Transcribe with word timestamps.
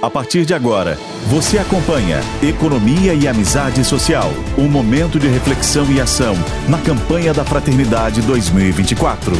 A 0.00 0.08
partir 0.08 0.44
de 0.44 0.54
agora, 0.54 0.96
você 1.26 1.58
acompanha 1.58 2.20
Economia 2.40 3.14
e 3.14 3.26
Amizade 3.26 3.82
Social, 3.82 4.32
um 4.56 4.68
momento 4.68 5.18
de 5.18 5.26
reflexão 5.26 5.90
e 5.90 6.00
ação 6.00 6.36
na 6.68 6.78
campanha 6.78 7.34
da 7.34 7.44
Fraternidade 7.44 8.22
2024. 8.22 9.32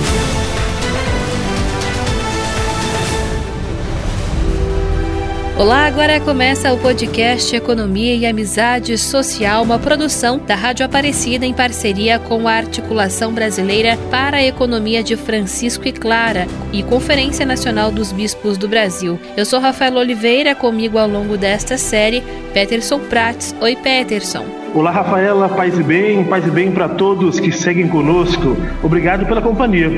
Olá, 5.59 5.87
agora 5.87 6.21
começa 6.21 6.73
o 6.73 6.79
podcast 6.79 7.55
Economia 7.57 8.15
e 8.15 8.25
Amizade 8.25 8.97
Social, 8.97 9.65
uma 9.65 9.77
produção 9.77 10.39
da 10.39 10.55
Rádio 10.55 10.87
Aparecida 10.87 11.45
em 11.45 11.53
parceria 11.53 12.17
com 12.17 12.47
a 12.47 12.53
Articulação 12.53 13.33
Brasileira 13.33 13.99
para 14.09 14.37
a 14.37 14.45
Economia 14.45 15.03
de 15.03 15.17
Francisco 15.17 15.89
e 15.89 15.91
Clara 15.91 16.47
e 16.73 16.85
Conferência 16.85 17.45
Nacional 17.45 17.91
dos 17.91 18.13
Bispos 18.13 18.57
do 18.57 18.69
Brasil. 18.69 19.19
Eu 19.37 19.45
sou 19.45 19.59
Rafael 19.59 19.97
Oliveira, 19.97 20.55
comigo 20.55 20.97
ao 20.97 21.09
longo 21.09 21.37
desta 21.37 21.77
série, 21.77 22.23
Peterson 22.55 23.01
Prates. 23.01 23.53
Oi, 23.61 23.75
Peterson. 23.75 24.45
Olá, 24.73 24.93
Rafaela, 24.93 25.49
paz 25.49 25.77
e 25.77 25.83
bem, 25.83 26.23
paz 26.23 26.47
e 26.47 26.51
bem 26.53 26.71
para 26.71 26.89
todos 26.89 27.41
que 27.41 27.51
seguem 27.51 27.89
conosco. 27.89 28.57
Obrigado 28.81 29.27
pela 29.27 29.43
companhia. 29.43 29.91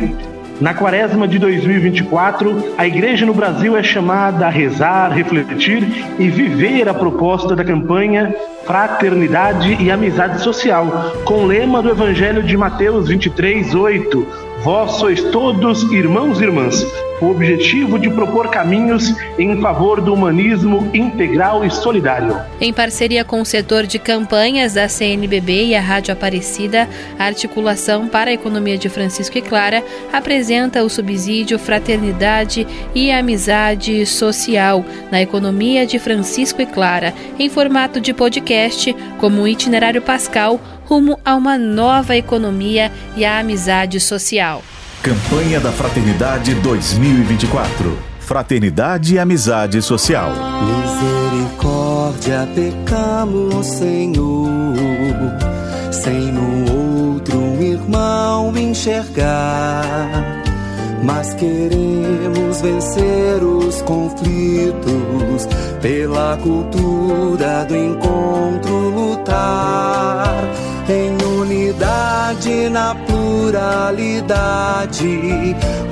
Na 0.61 0.75
quaresma 0.75 1.27
de 1.27 1.39
2024, 1.39 2.75
a 2.77 2.87
igreja 2.87 3.25
no 3.25 3.33
Brasil 3.33 3.75
é 3.79 3.83
chamada 3.83 4.47
a 4.47 4.51
rezar, 4.51 5.11
refletir 5.11 5.83
e 6.19 6.29
viver 6.29 6.87
a 6.87 6.93
proposta 6.93 7.57
da 7.57 7.65
campanha 7.65 8.35
Fraternidade 8.67 9.83
e 9.83 9.91
Amizade 9.91 10.43
Social, 10.43 11.15
com 11.25 11.45
o 11.45 11.47
lema 11.47 11.81
do 11.81 11.89
Evangelho 11.89 12.43
de 12.43 12.59
Mateus 12.59 13.09
23, 13.09 13.75
8. 13.75 14.27
Vós 14.63 14.93
sois 14.93 15.23
todos 15.31 15.91
irmãos 15.91 16.39
e 16.39 16.45
irmãs, 16.45 16.87
o 17.21 17.27
objetivo 17.27 17.99
de 17.99 18.09
propor 18.11 18.49
caminhos 18.49 19.15
em 19.39 19.61
favor 19.61 20.01
do 20.01 20.15
humanismo 20.15 20.91
integral 20.95 21.65
e 21.65 21.71
solidário. 21.71 22.37
Em 22.61 22.73
parceria 22.73 23.25
com 23.25 23.41
o 23.41 23.45
setor 23.45 23.87
de 23.87 23.99
campanhas 23.99 24.75
da 24.75 24.89
CNBB 24.89 25.67
e 25.67 25.75
a 25.75 25.81
Rádio 25.81 26.13
Aparecida, 26.13 26.89
a 27.19 27.25
Articulação 27.25 28.09
para 28.09 28.31
a 28.31 28.35
Economia 28.35 28.79
de 28.79 28.89
Francisco 28.89 29.37
e 29.37 29.43
Clara 29.43 29.85
apresenta 30.13 30.83
o 30.83 30.89
subsídio 30.89 31.59
Fraternidade 31.59 32.67
e 32.95 33.11
Amizade 33.11 34.05
Social 34.07 34.85
na 35.11 35.21
Economia 35.21 35.87
de 35.87 35.99
Francisco 35.99 36.63
e 36.63 36.67
Clara, 36.67 37.15
em 37.39 37.49
formato 37.49 38.01
de 38.01 38.13
podcast, 38.13 38.95
como 39.19 39.43
um 39.43 39.49
itinerário 39.49 40.03
pascal 40.03 40.61
rumo 40.85 41.21
a 41.25 41.37
uma 41.37 41.57
nova 41.57 42.17
economia 42.17 42.91
e 43.17 43.25
a 43.25 43.39
amizade 43.39 44.01
social. 44.01 44.63
Campanha 45.03 45.59
da 45.59 45.73
Fraternidade 45.73 46.55
2024. 46.57 47.99
Fraternidade 48.19 49.15
e 49.15 49.19
Amizade 49.19 49.81
Social. 49.81 50.31
Misericórdia 51.33 52.47
pecamos, 52.55 53.67
Senhor, 53.67 54.53
sem 55.91 56.31
no 56.31 57.13
outro 57.13 57.63
irmão 57.63 58.55
enxergar. 58.55 60.43
Mas 61.03 61.33
queremos 61.33 62.61
vencer 62.61 63.43
os 63.43 63.81
conflitos, 63.81 65.49
pela 65.81 66.37
cultura 66.43 67.65
do 67.65 67.75
encontro 67.75 68.91
lutar 68.91 70.45
em 70.91 71.17
unidade 71.25 72.69
na 72.69 72.95
pluralidade, 73.51 75.07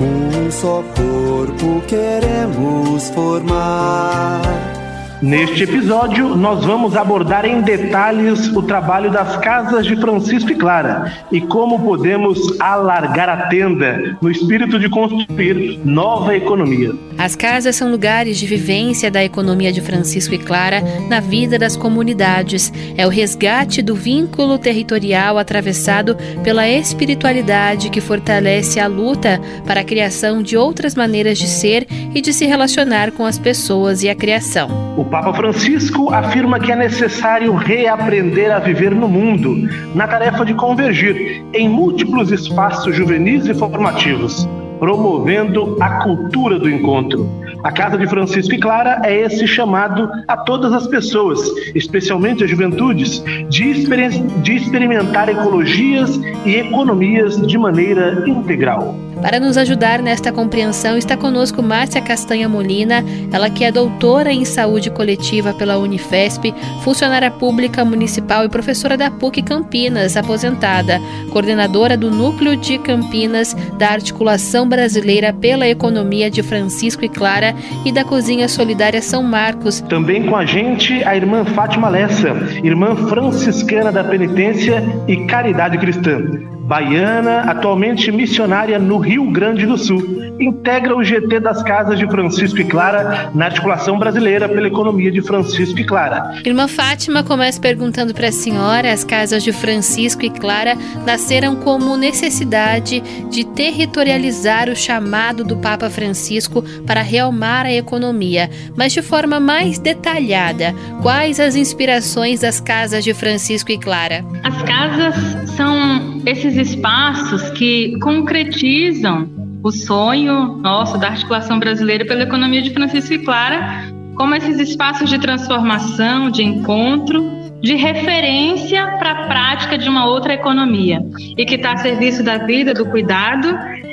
um 0.00 0.50
só 0.50 0.82
corpo 0.94 1.82
queremos 1.88 3.10
formar. 3.10 4.77
Neste 5.20 5.64
episódio, 5.64 6.36
nós 6.36 6.64
vamos 6.64 6.94
abordar 6.94 7.44
em 7.44 7.60
detalhes 7.60 8.46
o 8.54 8.62
trabalho 8.62 9.10
das 9.10 9.36
casas 9.38 9.84
de 9.84 9.96
Francisco 9.96 10.52
e 10.52 10.54
Clara 10.54 11.12
e 11.32 11.40
como 11.40 11.80
podemos 11.80 12.38
alargar 12.60 13.28
a 13.28 13.48
tenda 13.48 14.16
no 14.22 14.30
espírito 14.30 14.78
de 14.78 14.88
construir 14.88 15.80
nova 15.84 16.36
economia. 16.36 16.94
As 17.18 17.34
casas 17.34 17.74
são 17.74 17.90
lugares 17.90 18.38
de 18.38 18.46
vivência 18.46 19.10
da 19.10 19.24
economia 19.24 19.72
de 19.72 19.80
Francisco 19.80 20.34
e 20.34 20.38
Clara 20.38 20.82
na 21.08 21.18
vida 21.18 21.58
das 21.58 21.76
comunidades. 21.76 22.72
É 22.96 23.04
o 23.04 23.10
resgate 23.10 23.82
do 23.82 23.96
vínculo 23.96 24.56
territorial 24.56 25.36
atravessado 25.36 26.16
pela 26.44 26.68
espiritualidade 26.68 27.90
que 27.90 28.00
fortalece 28.00 28.78
a 28.78 28.86
luta 28.86 29.40
para 29.66 29.80
a 29.80 29.84
criação 29.84 30.40
de 30.40 30.56
outras 30.56 30.94
maneiras 30.94 31.38
de 31.38 31.48
ser 31.48 31.88
e 32.14 32.20
de 32.20 32.32
se 32.32 32.46
relacionar 32.46 33.10
com 33.10 33.24
as 33.24 33.36
pessoas 33.36 34.04
e 34.04 34.08
a 34.08 34.14
criação. 34.14 34.96
O 34.96 35.07
Papa 35.10 35.32
Francisco 35.32 36.12
afirma 36.12 36.60
que 36.60 36.70
é 36.70 36.76
necessário 36.76 37.54
reaprender 37.54 38.52
a 38.54 38.58
viver 38.58 38.94
no 38.94 39.08
mundo, 39.08 39.56
na 39.94 40.06
tarefa 40.06 40.44
de 40.44 40.52
convergir 40.52 41.42
em 41.54 41.66
múltiplos 41.66 42.30
espaços 42.30 42.94
juvenis 42.94 43.46
e 43.46 43.54
formativos, 43.54 44.46
promovendo 44.78 45.78
a 45.80 46.02
cultura 46.02 46.58
do 46.58 46.68
encontro. 46.68 47.26
A 47.64 47.72
Casa 47.72 47.96
de 47.96 48.06
Francisco 48.06 48.54
e 48.54 48.58
Clara 48.58 49.00
é 49.02 49.22
esse 49.22 49.46
chamado 49.46 50.10
a 50.28 50.36
todas 50.36 50.74
as 50.74 50.86
pessoas, 50.86 51.40
especialmente 51.74 52.44
as 52.44 52.50
juventudes, 52.50 53.24
de, 53.48 53.70
exper 53.70 54.10
de 54.42 54.56
experimentar 54.56 55.30
ecologias 55.30 56.20
e 56.44 56.56
economias 56.56 57.40
de 57.46 57.56
maneira 57.56 58.28
integral. 58.28 58.94
Para 59.22 59.40
nos 59.40 59.56
ajudar 59.56 60.00
nesta 60.00 60.30
compreensão 60.30 60.96
está 60.96 61.16
conosco 61.16 61.62
Márcia 61.62 62.00
Castanha 62.00 62.48
Molina, 62.48 63.04
ela 63.32 63.50
que 63.50 63.64
é 63.64 63.72
doutora 63.72 64.32
em 64.32 64.44
saúde 64.44 64.90
coletiva 64.90 65.52
pela 65.52 65.76
Unifesp, 65.76 66.54
funcionária 66.82 67.30
pública 67.30 67.84
municipal 67.84 68.44
e 68.44 68.48
professora 68.48 68.96
da 68.96 69.10
PUC 69.10 69.42
Campinas, 69.42 70.16
aposentada, 70.16 71.00
coordenadora 71.32 71.96
do 71.96 72.10
Núcleo 72.10 72.56
de 72.56 72.78
Campinas 72.78 73.54
da 73.76 73.90
Articulação 73.90 74.68
Brasileira 74.68 75.32
pela 75.32 75.68
Economia 75.68 76.30
de 76.30 76.42
Francisco 76.42 77.04
e 77.04 77.08
Clara 77.08 77.54
e 77.84 77.90
da 77.90 78.04
Cozinha 78.04 78.48
Solidária 78.48 79.02
São 79.02 79.22
Marcos. 79.22 79.80
Também 79.80 80.26
com 80.26 80.36
a 80.36 80.46
gente 80.46 81.02
a 81.04 81.16
irmã 81.16 81.44
Fátima 81.44 81.88
Lessa, 81.88 82.28
irmã 82.62 82.94
franciscana 83.08 83.90
da 83.90 84.04
penitência 84.04 84.82
e 85.08 85.26
caridade 85.26 85.76
cristã 85.76 86.57
baiana, 86.68 87.50
atualmente 87.50 88.12
missionária 88.12 88.78
no 88.78 88.98
Rio 88.98 89.24
Grande 89.30 89.64
do 89.64 89.78
Sul. 89.78 90.28
Integra 90.38 90.94
o 90.94 91.02
GT 91.02 91.40
das 91.40 91.62
Casas 91.62 91.98
de 91.98 92.06
Francisco 92.06 92.58
e 92.58 92.64
Clara 92.64 93.30
na 93.34 93.46
articulação 93.46 93.98
brasileira 93.98 94.46
pela 94.46 94.68
economia 94.68 95.10
de 95.10 95.22
Francisco 95.22 95.80
e 95.80 95.84
Clara. 95.84 96.38
Irmã 96.44 96.68
Fátima 96.68 97.24
começa 97.24 97.58
perguntando 97.58 98.12
para 98.12 98.28
a 98.28 98.32
senhora: 98.32 98.92
as 98.92 99.02
casas 99.02 99.42
de 99.42 99.50
Francisco 99.50 100.26
e 100.26 100.30
Clara 100.30 100.76
nasceram 101.06 101.56
como 101.56 101.96
necessidade 101.96 103.00
de 103.30 103.44
territorializar 103.44 104.68
o 104.68 104.76
chamado 104.76 105.42
do 105.42 105.56
Papa 105.56 105.88
Francisco 105.88 106.62
para 106.86 107.00
realmar 107.00 107.64
a 107.64 107.72
economia, 107.72 108.50
mas 108.76 108.92
de 108.92 109.00
forma 109.00 109.40
mais 109.40 109.78
detalhada. 109.78 110.74
Quais 111.00 111.40
as 111.40 111.56
inspirações 111.56 112.40
das 112.40 112.60
casas 112.60 113.02
de 113.02 113.14
Francisco 113.14 113.72
e 113.72 113.78
Clara? 113.78 114.22
As 114.44 114.62
casas 114.62 115.14
são 115.56 115.77
esses 116.26 116.56
espaços 116.56 117.50
que 117.50 117.98
concretizam 118.00 119.28
o 119.62 119.70
sonho 119.70 120.56
nosso 120.58 120.98
da 120.98 121.08
articulação 121.08 121.58
brasileira 121.58 122.04
pela 122.04 122.22
economia 122.22 122.62
de 122.62 122.70
Francisco 122.70 123.14
e 123.14 123.18
Clara, 123.18 123.92
como 124.14 124.34
esses 124.34 124.58
espaços 124.58 125.08
de 125.08 125.18
transformação, 125.18 126.30
de 126.30 126.42
encontro, 126.42 127.38
de 127.60 127.74
referência 127.74 128.86
para 128.98 129.10
a 129.10 129.26
prática 129.26 129.76
de 129.76 129.88
uma 129.88 130.06
outra 130.06 130.34
economia 130.34 131.00
e 131.36 131.44
que 131.44 131.56
está 131.56 131.72
a 131.72 131.76
serviço 131.76 132.22
da 132.22 132.38
vida, 132.38 132.72
do 132.72 132.86
cuidado. 132.86 133.48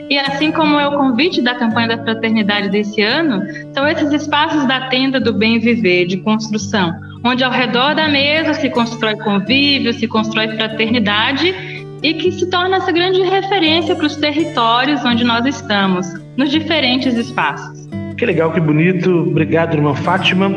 E 0.07 0.19
assim 0.19 0.51
como 0.51 0.79
é 0.79 0.87
o 0.87 0.97
convite 0.97 1.41
da 1.41 1.55
campanha 1.55 1.87
da 1.87 2.03
fraternidade 2.03 2.69
desse 2.69 3.01
ano, 3.01 3.41
são 3.73 3.87
esses 3.87 4.11
espaços 4.11 4.67
da 4.67 4.87
tenda 4.87 5.19
do 5.19 5.33
bem 5.33 5.59
viver, 5.59 6.05
de 6.05 6.17
construção, 6.17 6.93
onde 7.23 7.43
ao 7.43 7.51
redor 7.51 7.95
da 7.95 8.07
mesa 8.07 8.53
se 8.53 8.69
constrói 8.69 9.15
convívio, 9.17 9.93
se 9.93 10.07
constrói 10.07 10.49
fraternidade 10.49 11.84
e 12.05 12.13
que 12.13 12.31
se 12.31 12.45
torna 12.51 12.77
essa 12.77 12.91
grande 12.91 13.19
referência 13.23 13.95
para 13.95 14.05
os 14.05 14.15
territórios 14.15 15.03
onde 15.03 15.23
nós 15.23 15.43
estamos, 15.47 16.05
nos 16.37 16.51
diferentes 16.51 17.15
espaços. 17.15 17.89
Que 18.15 18.27
legal, 18.27 18.51
que 18.53 18.59
bonito. 18.59 19.09
Obrigado, 19.09 19.73
irmã 19.73 19.95
Fátima. 19.95 20.51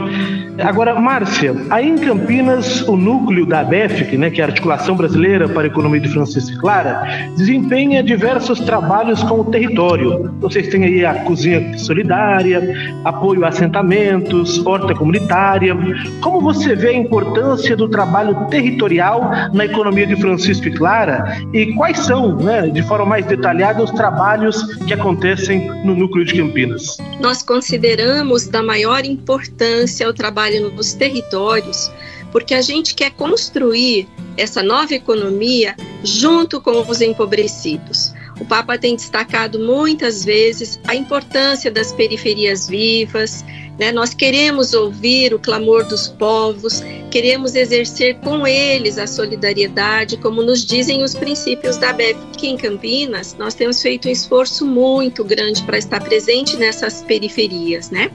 Agora, 0.59 0.99
Márcia, 0.99 1.55
aí 1.71 1.89
em 1.89 1.97
Campinas, 1.97 2.83
o 2.89 2.97
núcleo 2.97 3.47
da 3.47 3.61
ABEFIC, 3.61 4.17
né, 4.17 4.29
que 4.29 4.41
é 4.41 4.45
a 4.45 4.49
Articulação 4.49 4.97
Brasileira 4.97 5.49
para 5.49 5.63
a 5.63 5.67
Economia 5.67 6.01
de 6.01 6.09
Francisco 6.09 6.59
Clara, 6.59 7.31
desempenha 7.37 8.03
diversos 8.03 8.59
trabalhos 8.61 9.23
com 9.23 9.41
o 9.41 9.45
território. 9.45 10.35
Vocês 10.41 10.67
têm 10.69 10.85
aí 10.85 11.05
a 11.05 11.15
cozinha 11.23 11.79
solidária, 11.79 12.75
apoio 13.05 13.45
a 13.45 13.49
assentamentos, 13.49 14.65
horta 14.67 14.95
comunitária. 14.95 15.77
Como 16.21 16.41
você 16.41 16.75
vê 16.75 16.89
a 16.89 16.97
importância 16.97 17.77
do 17.77 17.89
trabalho 17.89 18.35
territorial 18.47 19.31
na 19.53 19.65
economia 19.65 20.07
de 20.07 20.17
Francisco 20.17 20.71
Clara 20.73 21.41
e 21.53 21.73
quais 21.75 22.01
são, 22.01 22.37
né, 22.37 22.69
de 22.69 22.83
forma 22.83 23.07
mais 23.07 23.25
detalhada, 23.27 23.83
os 23.83 23.93
trabalhos 23.93 24.61
que 24.87 24.93
acontecem 24.93 25.71
no 25.85 25.95
núcleo 25.95 26.25
de 26.25 26.35
Campinas? 26.35 26.99
Nós 27.21 27.43
consideramos 27.43 28.49
da 28.49 28.63
maior 28.63 29.05
importância 29.05 30.09
o 30.09 30.13
trabalho 30.13 30.48
nos 30.50 30.95
territórios, 30.95 31.91
porque 32.33 32.55
a 32.55 32.61
gente 32.61 32.95
quer 32.95 33.11
construir 33.11 34.09
essa 34.37 34.62
nova 34.62 34.95
economia 34.95 35.77
junto 36.03 36.61
com 36.61 36.81
os 36.89 37.00
empobrecidos. 37.00 38.12
O 38.41 38.45
Papa 38.45 38.79
tem 38.79 38.95
destacado 38.95 39.59
muitas 39.59 40.25
vezes 40.25 40.79
a 40.87 40.95
importância 40.95 41.71
das 41.71 41.93
periferias 41.93 42.69
vivas. 42.69 43.45
Né? 43.79 43.91
Nós 43.91 44.15
queremos 44.15 44.75
ouvir 44.75 45.35
o 45.35 45.39
clamor 45.39 45.85
dos 45.85 46.06
povos, 46.06 46.83
queremos 47.11 47.56
exercer 47.56 48.17
com 48.17 48.47
eles 48.47 48.97
a 48.97 49.06
solidariedade, 49.06 50.17
como 50.19 50.43
nos 50.43 50.65
dizem 50.65 51.03
os 51.03 51.15
princípios 51.15 51.77
da 51.77 51.93
BEF. 51.93 52.19
Aqui 52.33 52.49
em 52.49 52.56
Campinas, 52.56 53.35
nós 53.37 53.55
temos 53.55 53.83
feito 53.83 54.09
um 54.09 54.12
esforço 54.12 54.65
muito 54.65 55.25
grande 55.25 55.62
para 55.65 55.79
estar 55.79 56.00
presente 56.00 56.56
nessas 56.56 57.03
periferias. 57.03 57.91
Né? 57.91 58.11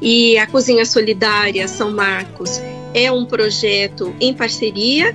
E 0.00 0.36
a 0.38 0.46
Cozinha 0.46 0.84
Solidária 0.84 1.66
São 1.68 1.92
Marcos 1.92 2.60
é 2.92 3.10
um 3.10 3.24
projeto 3.24 4.14
em 4.20 4.32
parceria 4.32 5.14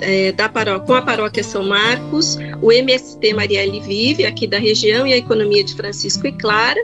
é, 0.00 0.32
da 0.32 0.48
paróquia, 0.48 0.86
com 0.86 0.94
a 0.94 1.02
paróquia 1.02 1.42
São 1.42 1.64
Marcos, 1.64 2.36
o 2.60 2.70
MST 2.70 3.32
Marielle 3.32 3.80
Vive, 3.80 4.24
aqui 4.24 4.46
da 4.46 4.58
região, 4.58 5.06
e 5.06 5.12
a 5.12 5.16
Economia 5.16 5.64
de 5.64 5.74
Francisco 5.74 6.26
e 6.26 6.32
Clara. 6.32 6.82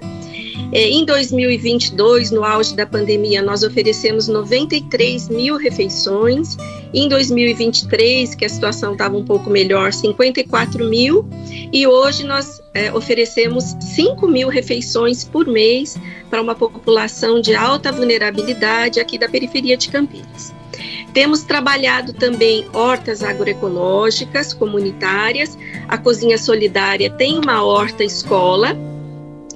É, 0.74 0.88
em 0.88 1.04
2022, 1.04 2.32
no 2.32 2.42
auge 2.42 2.74
da 2.74 2.84
pandemia, 2.84 3.40
nós 3.40 3.62
oferecemos 3.62 4.26
93 4.26 5.28
mil 5.28 5.56
refeições. 5.56 6.56
Em 6.92 7.08
2023, 7.08 8.34
que 8.34 8.44
a 8.44 8.48
situação 8.48 8.94
estava 8.94 9.16
um 9.16 9.24
pouco 9.24 9.48
melhor, 9.48 9.92
54 9.92 10.84
mil. 10.84 11.24
E 11.72 11.86
hoje 11.86 12.24
nós 12.24 12.60
é, 12.74 12.92
oferecemos 12.92 13.76
5 13.94 14.26
mil 14.26 14.48
refeições 14.48 15.22
por 15.22 15.46
mês 15.46 15.96
para 16.28 16.42
uma 16.42 16.56
população 16.56 17.40
de 17.40 17.54
alta 17.54 17.92
vulnerabilidade 17.92 18.98
aqui 18.98 19.16
da 19.16 19.28
periferia 19.28 19.76
de 19.76 19.88
Campinas. 19.88 20.52
Temos 21.12 21.44
trabalhado 21.44 22.12
também 22.12 22.66
hortas 22.72 23.22
agroecológicas 23.22 24.52
comunitárias. 24.52 25.56
A 25.86 25.96
Cozinha 25.96 26.36
Solidária 26.36 27.10
tem 27.10 27.38
uma 27.38 27.64
horta 27.64 28.02
escola 28.02 28.76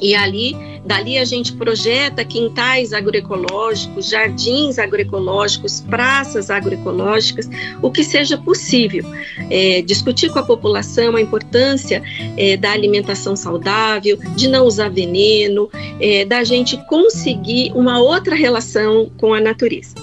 e 0.01 0.15
ali 0.15 0.57
Dali 0.89 1.19
a 1.19 1.25
gente 1.27 1.53
projeta 1.53 2.25
quintais 2.25 2.95
agroecológicos, 2.95 4.09
jardins 4.09 4.79
agroecológicos, 4.79 5.83
praças 5.83 6.51
agroecológicas, 6.51 7.47
o 7.83 7.91
que 7.91 8.03
seja 8.03 8.39
possível. 8.39 9.05
É, 9.51 9.83
discutir 9.83 10.31
com 10.31 10.39
a 10.39 10.43
população 10.43 11.15
a 11.15 11.21
importância 11.21 12.03
é, 12.39 12.57
da 12.57 12.73
alimentação 12.73 13.37
saudável, 13.37 14.19
de 14.35 14.49
não 14.49 14.65
usar 14.65 14.89
veneno, 14.89 15.69
é, 16.01 16.25
da 16.25 16.43
gente 16.43 16.79
conseguir 16.87 17.71
uma 17.75 18.01
outra 18.01 18.35
relação 18.35 19.13
com 19.19 19.35
a 19.35 19.41
natureza. 19.43 19.95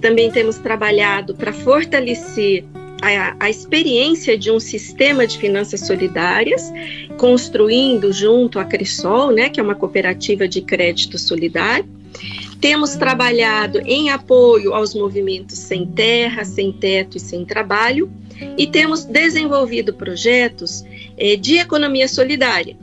Também 0.00 0.30
temos 0.30 0.56
trabalhado 0.58 1.34
para 1.34 1.52
fortalecer 1.52 2.64
a, 3.00 3.36
a, 3.38 3.50
experiência 3.50 4.36
de 4.36 4.50
um 4.50 4.58
sistema 4.58 5.26
de 5.26 5.38
finanças 5.38 5.86
solidárias, 5.86 6.72
construindo 7.16 8.12
junto 8.12 8.58
à 8.58 8.64
Crisol, 8.64 9.30
né, 9.30 9.48
que 9.48 9.60
é 9.60 9.62
uma 9.62 9.74
cooperativa 9.74 10.48
de 10.48 10.60
crédito 10.60 11.18
solidário. 11.18 11.88
Temos 12.60 12.96
trabalhado 12.96 13.78
em 13.84 14.10
apoio 14.10 14.74
aos 14.74 14.94
movimentos 14.94 15.58
sem 15.58 15.86
terra, 15.86 16.44
sem 16.44 16.72
teto 16.72 17.16
e 17.16 17.20
sem 17.20 17.44
trabalho, 17.44 18.10
e 18.56 18.66
temos 18.66 19.04
desenvolvido 19.04 19.94
projetos 19.94 20.84
eh, 21.16 21.36
de 21.36 21.58
economia 21.58 22.08
solidária, 22.08 22.76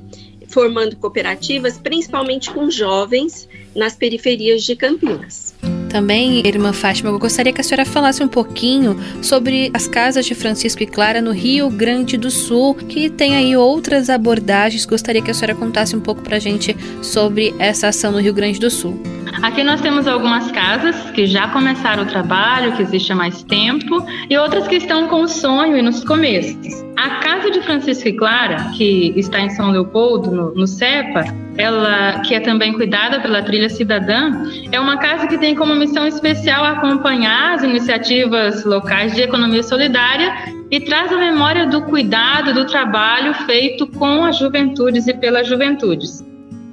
formando 0.47 0.95
cooperativas 0.95 1.77
principalmente 1.77 2.51
com 2.51 2.69
jovens 2.69 3.47
nas 3.75 3.95
periferias 3.95 4.63
de 4.63 4.75
Campinas. 4.75 5.53
Também, 5.95 6.45
irmã 6.45 6.73
Fátima, 6.73 7.09
eu 7.09 7.17
gostaria 7.17 7.53
que 7.53 7.61
a 7.61 7.63
senhora 7.63 7.85
falasse 7.85 8.21
um 8.21 8.27
pouquinho 8.27 8.99
sobre 9.21 9.71
as 9.73 9.87
casas 9.87 10.25
de 10.25 10.35
Francisco 10.35 10.83
e 10.83 10.85
Clara 10.85 11.21
no 11.21 11.31
Rio 11.31 11.69
Grande 11.69 12.17
do 12.17 12.29
Sul, 12.29 12.75
que 12.75 13.09
tem 13.09 13.37
aí 13.37 13.55
outras 13.55 14.09
abordagens. 14.09 14.85
Gostaria 14.85 15.21
que 15.21 15.31
a 15.31 15.33
senhora 15.33 15.55
contasse 15.55 15.95
um 15.95 16.01
pouco 16.01 16.21
para 16.21 16.35
a 16.35 16.39
gente 16.39 16.75
sobre 17.01 17.55
essa 17.59 17.87
ação 17.87 18.11
no 18.11 18.19
Rio 18.19 18.33
Grande 18.33 18.59
do 18.59 18.69
Sul. 18.69 19.01
Aqui 19.41 19.63
nós 19.63 19.79
temos 19.79 20.05
algumas 20.05 20.51
casas 20.51 20.97
que 21.11 21.25
já 21.25 21.47
começaram 21.47 22.03
o 22.03 22.05
trabalho, 22.05 22.75
que 22.75 22.81
existe 22.81 23.13
há 23.13 23.15
mais 23.15 23.41
tempo, 23.43 24.05
e 24.29 24.37
outras 24.37 24.67
que 24.67 24.75
estão 24.75 25.07
com 25.07 25.21
o 25.21 25.29
sonho 25.29 25.77
e 25.77 25.81
nos 25.81 26.03
começos. 26.03 26.83
A 26.97 27.21
Casa 27.21 27.49
de 27.49 27.61
Francisco 27.61 28.09
e 28.09 28.13
Clara, 28.17 28.69
que 28.75 29.13
está 29.15 29.39
em 29.39 29.49
São 29.51 29.71
Leopoldo, 29.71 30.29
no, 30.29 30.53
no 30.55 30.67
CEPA, 30.67 31.23
ela 31.57 32.19
que 32.19 32.35
é 32.35 32.39
também 32.39 32.73
cuidada 32.73 33.19
pela 33.19 33.41
Trilha 33.41 33.69
Cidadã, 33.69 34.31
é 34.71 34.79
uma 34.79 34.97
casa 34.97 35.27
que 35.27 35.37
tem 35.37 35.55
como 35.55 35.75
missão 35.75 36.05
especial 36.05 36.65
acompanhar 36.65 37.55
as 37.55 37.63
iniciativas 37.63 38.63
locais 38.65 39.15
de 39.15 39.21
economia 39.21 39.63
solidária 39.63 40.33
e 40.69 40.79
traz 40.81 41.11
a 41.11 41.17
memória 41.17 41.65
do 41.65 41.81
cuidado, 41.83 42.53
do 42.53 42.65
trabalho 42.65 43.33
feito 43.45 43.87
com 43.87 44.25
as 44.25 44.37
juventudes 44.37 45.07
e 45.07 45.13
pelas 45.13 45.47
juventudes. 45.47 46.23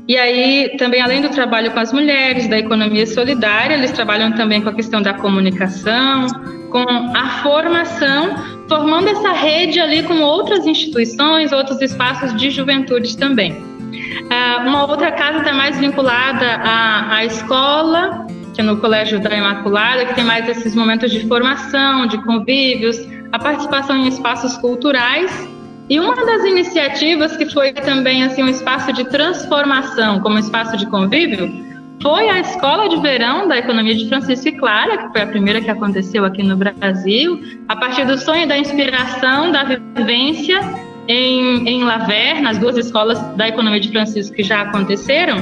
E 0.09 0.17
aí, 0.17 0.77
também 0.79 1.01
além 1.01 1.23
do 1.23 1.29
trabalho 1.29 1.71
com 1.71 1.79
as 1.79 1.93
mulheres, 1.93 2.49
da 2.49 2.59
economia 2.59 3.07
solidária, 3.07 3.75
eles 3.75 3.93
trabalham 3.93 4.33
também 4.33 4.61
com 4.61 4.69
a 4.69 4.75
questão 4.75 5.01
da 5.01 5.15
comunicação, 5.15 6.27
com 6.71 6.85
a 7.17 7.41
formação, 7.43 8.35
formando 8.69 9.09
essa 9.09 9.33
rede 9.33 9.79
ali 9.79 10.03
com 10.03 10.21
outras 10.21 10.67
instituições, 10.67 11.53
outros 11.53 11.81
espaços 11.81 12.35
de 12.37 12.51
juventude 12.51 13.17
também. 13.17 13.72
Uh, 13.93 14.67
uma 14.67 14.87
outra 14.87 15.13
casa 15.13 15.39
está 15.39 15.53
mais 15.53 15.79
vinculada 15.79 16.47
à, 16.63 17.17
à 17.17 17.25
escola, 17.25 18.27
que 18.55 18.61
é 18.61 18.65
no 18.65 18.79
Colégio 18.79 19.21
da 19.21 19.35
Imaculada, 19.35 20.07
que 20.07 20.15
tem 20.15 20.25
mais 20.25 20.49
esses 20.49 20.75
momentos 20.75 21.11
de 21.11 21.27
formação, 21.29 22.07
de 22.07 22.19
convívios, 22.25 22.97
a 23.33 23.39
participação 23.39 23.97
em 23.97 24.09
espaços 24.09 24.57
culturais. 24.59 25.49
E 25.89 26.01
uma 26.01 26.15
das 26.15 26.45
iniciativas 26.45 27.37
que 27.37 27.47
foi 27.51 27.73
também 27.73 28.25
assim 28.25 28.43
um 28.43 28.49
espaço 28.49 28.93
de 28.93 29.05
transformação, 29.05 30.21
como 30.21 30.39
espaço 30.39 30.77
de 30.77 30.87
convívio, 30.87 31.51
foi 32.01 32.29
a 32.29 32.41
Escola 32.41 32.89
de 32.89 32.97
Verão 33.01 33.47
da 33.47 33.59
Economia 33.59 33.95
de 33.95 34.09
Francisco 34.09 34.49
e 34.49 34.53
Clara, 34.53 34.99
que 34.99 35.13
foi 35.13 35.23
a 35.23 35.27
primeira 35.27 35.61
que 35.61 35.71
aconteceu 35.71 36.25
aqui 36.25 36.43
no 36.43 36.57
Brasil, 36.57 37.41
a 37.69 37.77
partir 37.77 38.05
do 38.07 38.19
sonho 38.19 38.49
da 38.49 38.59
inspiração 38.59 39.53
da 39.53 39.65
vivência 39.65 40.61
em, 41.09 41.69
em 41.69 41.85
Laver, 41.85 42.41
nas 42.41 42.59
duas 42.59 42.77
escolas 42.77 43.21
da 43.37 43.49
Economia 43.49 43.81
de 43.81 43.91
Francisco 43.91 44.35
que 44.35 44.43
já 44.43 44.63
aconteceram, 44.63 45.37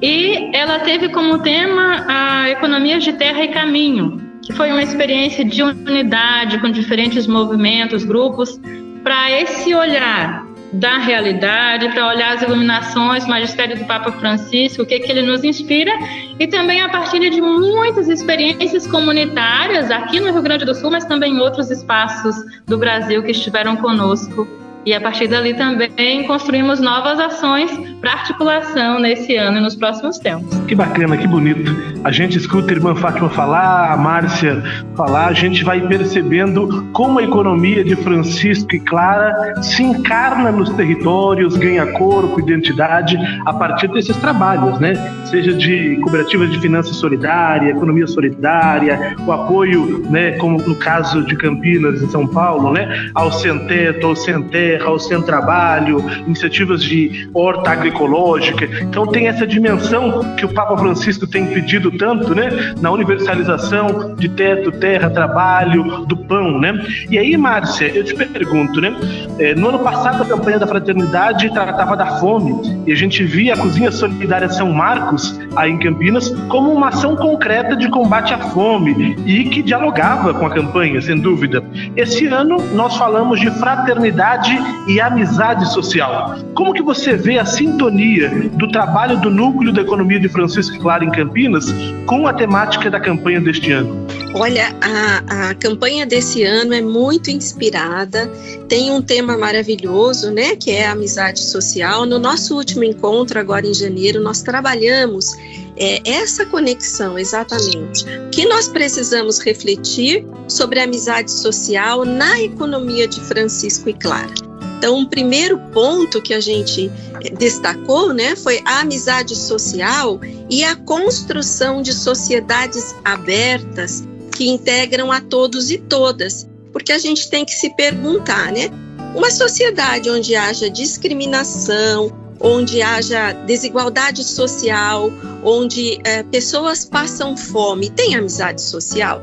e 0.00 0.50
ela 0.52 0.80
teve 0.80 1.08
como 1.10 1.38
tema 1.38 2.04
a 2.08 2.50
economia 2.50 2.98
de 2.98 3.12
terra 3.12 3.44
e 3.44 3.48
caminho, 3.48 4.20
que 4.42 4.52
foi 4.52 4.70
uma 4.72 4.82
experiência 4.82 5.44
de 5.44 5.62
unidade 5.62 6.58
com 6.58 6.70
diferentes 6.70 7.26
movimentos, 7.26 8.04
grupos, 8.04 8.60
para 9.04 9.30
esse 9.30 9.72
olhar 9.74 10.44
da 10.72 10.98
realidade, 10.98 11.88
para 11.90 12.08
olhar 12.08 12.34
as 12.34 12.42
iluminações, 12.42 13.24
o 13.24 13.28
magistério 13.28 13.78
do 13.78 13.84
Papa 13.84 14.10
Francisco, 14.12 14.82
o 14.82 14.86
que, 14.86 14.98
que 15.00 15.12
ele 15.12 15.22
nos 15.22 15.44
inspira, 15.44 15.92
e 16.38 16.46
também 16.46 16.80
a 16.80 16.88
partir 16.88 17.20
de 17.30 17.40
muitas 17.40 18.08
experiências 18.08 18.86
comunitárias 18.86 19.90
aqui 19.90 20.18
no 20.18 20.32
Rio 20.32 20.42
Grande 20.42 20.64
do 20.64 20.74
Sul, 20.74 20.90
mas 20.90 21.04
também 21.04 21.34
em 21.34 21.38
outros 21.38 21.70
espaços 21.70 22.34
do 22.66 22.78
Brasil 22.78 23.22
que 23.22 23.32
estiveram 23.32 23.76
conosco 23.76 24.48
e 24.84 24.92
a 24.94 25.00
partir 25.00 25.28
dali 25.28 25.54
também 25.54 26.26
construímos 26.26 26.80
novas 26.80 27.18
ações 27.18 27.70
para 28.00 28.12
articulação 28.12 28.98
nesse 28.98 29.36
ano 29.36 29.58
e 29.58 29.60
nos 29.60 29.76
próximos 29.76 30.18
tempos. 30.18 30.58
Que 30.66 30.74
bacana, 30.74 31.16
que 31.16 31.26
bonito. 31.26 31.72
A 32.02 32.10
gente 32.10 32.36
escuta 32.36 32.72
a 32.72 32.76
irmã 32.76 32.94
Fátima 32.96 33.30
falar, 33.30 33.92
a 33.92 33.96
Márcia 33.96 34.62
falar, 34.96 35.28
a 35.28 35.32
gente 35.32 35.62
vai 35.62 35.80
percebendo 35.80 36.88
como 36.92 37.20
a 37.20 37.22
economia 37.22 37.84
de 37.84 37.94
Francisco 37.94 38.74
e 38.74 38.80
Clara 38.80 39.54
se 39.62 39.82
encarna 39.82 40.50
nos 40.50 40.70
territórios, 40.70 41.56
ganha 41.56 41.86
corpo, 41.92 42.40
identidade 42.40 43.16
a 43.46 43.52
partir 43.52 43.88
desses 43.88 44.16
trabalhos, 44.16 44.80
né? 44.80 44.94
Seja 45.26 45.54
de 45.54 45.96
cooperativas 46.02 46.50
de 46.50 46.58
finanças 46.58 46.96
solidária, 46.96 47.70
economia 47.70 48.06
solidária, 48.06 49.14
o 49.24 49.32
apoio, 49.32 50.04
né, 50.10 50.32
como 50.32 50.58
no 50.58 50.74
caso 50.74 51.24
de 51.24 51.36
Campinas, 51.36 52.02
em 52.02 52.08
São 52.08 52.26
Paulo, 52.26 52.72
né, 52.72 53.10
ao 53.14 53.30
Centeto, 53.32 54.08
ao 54.08 54.16
Centé 54.16 54.71
terra, 54.72 54.90
o 54.90 54.98
sem 54.98 55.20
trabalho, 55.22 56.04
iniciativas 56.26 56.82
de 56.82 57.28
horta 57.34 57.70
agroecológica. 57.70 58.64
Então 58.82 59.06
tem 59.06 59.28
essa 59.28 59.46
dimensão 59.46 60.34
que 60.36 60.44
o 60.44 60.48
Papa 60.52 60.76
Francisco 60.76 61.26
tem 61.26 61.46
pedido 61.46 61.90
tanto, 61.92 62.34
né, 62.34 62.74
na 62.80 62.90
universalização 62.90 64.14
de 64.14 64.28
teto, 64.28 64.72
terra, 64.72 65.10
trabalho, 65.10 66.06
do 66.06 66.16
pão, 66.16 66.58
né? 66.58 66.72
E 67.10 67.18
aí, 67.18 67.36
Márcia, 67.36 67.86
eu 67.88 68.04
te 68.04 68.14
pergunto, 68.14 68.80
né? 68.80 68.94
É, 69.38 69.54
no 69.54 69.68
ano 69.68 69.80
passado 69.80 70.22
a 70.22 70.26
campanha 70.26 70.58
da 70.58 70.66
fraternidade 70.66 71.52
tratava 71.52 71.96
da 71.96 72.18
fome 72.18 72.82
e 72.86 72.92
a 72.92 72.96
gente 72.96 73.22
via 73.24 73.54
a 73.54 73.56
cozinha 73.56 73.90
solidária 73.90 74.48
São 74.48 74.72
Marcos 74.72 75.38
aí 75.56 75.70
em 75.70 75.78
Campinas 75.78 76.30
como 76.48 76.72
uma 76.72 76.88
ação 76.88 77.16
concreta 77.16 77.76
de 77.76 77.88
combate 77.88 78.32
à 78.34 78.38
fome 78.38 79.16
e 79.26 79.44
que 79.44 79.62
dialogava 79.62 80.34
com 80.34 80.46
a 80.46 80.50
campanha, 80.50 81.00
sem 81.00 81.18
dúvida. 81.18 81.62
Esse 81.96 82.26
ano 82.26 82.56
nós 82.74 82.96
falamos 82.96 83.40
de 83.40 83.50
fraternidade 83.58 84.56
e 84.88 85.00
amizade 85.00 85.70
social. 85.72 86.36
Como 86.54 86.72
que 86.72 86.82
você 86.82 87.16
vê 87.16 87.38
a 87.38 87.44
sintonia 87.44 88.30
do 88.54 88.68
trabalho 88.68 89.18
do 89.18 89.30
núcleo 89.30 89.72
da 89.72 89.82
economia 89.82 90.20
de 90.20 90.28
Francisco 90.28 90.78
Claro 90.78 91.04
em 91.04 91.10
Campinas 91.10 91.72
com 92.06 92.26
a 92.26 92.32
temática 92.32 92.90
da 92.90 93.00
campanha 93.00 93.40
deste 93.40 93.72
ano? 93.72 94.06
Olha, 94.34 94.74
a, 94.80 95.50
a 95.50 95.54
campanha 95.54 96.06
desse 96.06 96.42
ano 96.42 96.72
é 96.72 96.80
muito 96.80 97.30
inspirada, 97.30 98.26
tem 98.66 98.90
um 98.90 99.02
tema 99.02 99.36
maravilhoso, 99.36 100.30
né, 100.30 100.56
que 100.56 100.70
é 100.70 100.86
a 100.86 100.92
amizade 100.92 101.40
social. 101.40 102.06
No 102.06 102.18
nosso 102.18 102.56
último 102.56 102.82
encontro, 102.82 103.38
agora 103.38 103.66
em 103.66 103.74
janeiro, 103.74 104.22
nós 104.22 104.40
trabalhamos 104.40 105.36
é, 105.76 106.00
essa 106.04 106.44
conexão, 106.46 107.18
exatamente. 107.18 108.04
Que 108.30 108.46
nós 108.46 108.68
precisamos 108.68 109.38
refletir 109.38 110.26
sobre 110.48 110.80
a 110.80 110.84
amizade 110.84 111.30
social 111.30 112.04
na 112.04 112.40
economia 112.40 113.08
de 113.08 113.20
Francisco 113.20 113.88
e 113.88 113.94
Clara. 113.94 114.32
Então, 114.78 114.98
um 114.98 115.06
primeiro 115.06 115.58
ponto 115.72 116.20
que 116.20 116.34
a 116.34 116.40
gente 116.40 116.90
eh, 117.22 117.30
destacou, 117.30 118.12
né, 118.12 118.34
foi 118.34 118.60
a 118.64 118.80
amizade 118.80 119.36
social 119.36 120.20
e 120.50 120.64
a 120.64 120.74
construção 120.74 121.80
de 121.80 121.92
sociedades 121.92 122.92
abertas 123.04 124.02
que 124.32 124.48
integram 124.48 125.12
a 125.12 125.20
todos 125.20 125.70
e 125.70 125.78
todas, 125.78 126.48
porque 126.72 126.90
a 126.90 126.98
gente 126.98 127.30
tem 127.30 127.44
que 127.44 127.52
se 127.52 127.70
perguntar, 127.76 128.50
né? 128.50 128.70
Uma 129.14 129.30
sociedade 129.30 130.10
onde 130.10 130.34
haja 130.34 130.68
discriminação, 130.68 132.10
onde 132.42 132.82
haja 132.82 133.32
desigualdade 133.32 134.24
social, 134.24 135.12
onde 135.42 136.00
é, 136.04 136.22
pessoas 136.24 136.84
passam 136.84 137.36
fome, 137.36 137.88
tem 137.88 138.16
amizade 138.16 138.60
social? 138.60 139.22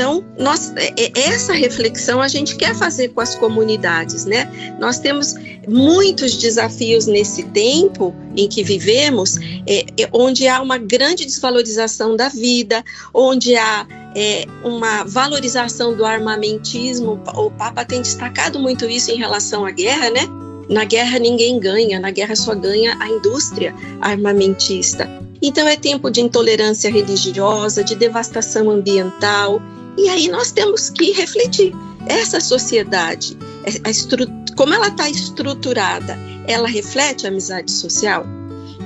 Então, 0.00 0.24
nós, 0.38 0.72
é, 0.76 0.94
é, 0.96 1.28
essa 1.28 1.52
reflexão 1.52 2.22
a 2.22 2.28
gente 2.28 2.56
quer 2.56 2.74
fazer 2.74 3.08
com 3.08 3.20
as 3.20 3.34
comunidades, 3.34 4.24
né? 4.24 4.50
Nós 4.78 4.98
temos 4.98 5.34
muitos 5.68 6.36
desafios 6.36 7.06
nesse 7.06 7.42
tempo 7.42 8.14
em 8.34 8.48
que 8.48 8.62
vivemos, 8.62 9.36
é, 9.66 9.84
onde 10.10 10.48
há 10.48 10.62
uma 10.62 10.78
grande 10.78 11.26
desvalorização 11.26 12.16
da 12.16 12.30
vida, 12.30 12.82
onde 13.12 13.54
há 13.56 13.86
é, 14.16 14.46
uma 14.64 15.04
valorização 15.04 15.94
do 15.94 16.06
armamentismo. 16.06 17.20
O 17.34 17.50
Papa 17.50 17.84
tem 17.84 18.00
destacado 18.00 18.58
muito 18.58 18.86
isso 18.86 19.10
em 19.10 19.18
relação 19.18 19.66
à 19.66 19.70
guerra, 19.70 20.08
né? 20.08 20.22
Na 20.70 20.84
guerra 20.84 21.18
ninguém 21.18 21.58
ganha, 21.58 21.98
na 21.98 22.12
guerra 22.12 22.36
só 22.36 22.54
ganha 22.54 22.96
a 23.00 23.08
indústria 23.08 23.74
armamentista. 24.00 25.10
Então 25.42 25.66
é 25.66 25.76
tempo 25.76 26.08
de 26.08 26.20
intolerância 26.20 26.88
religiosa, 26.88 27.82
de 27.82 27.96
devastação 27.96 28.70
ambiental. 28.70 29.60
E 29.98 30.08
aí 30.08 30.28
nós 30.28 30.52
temos 30.52 30.88
que 30.88 31.10
refletir. 31.10 31.74
Essa 32.06 32.38
sociedade, 32.38 33.36
é, 33.64 34.52
como 34.56 34.72
ela 34.72 34.86
está 34.86 35.10
estruturada, 35.10 36.16
ela 36.46 36.68
reflete 36.68 37.26
a 37.26 37.30
amizade 37.30 37.72
social? 37.72 38.24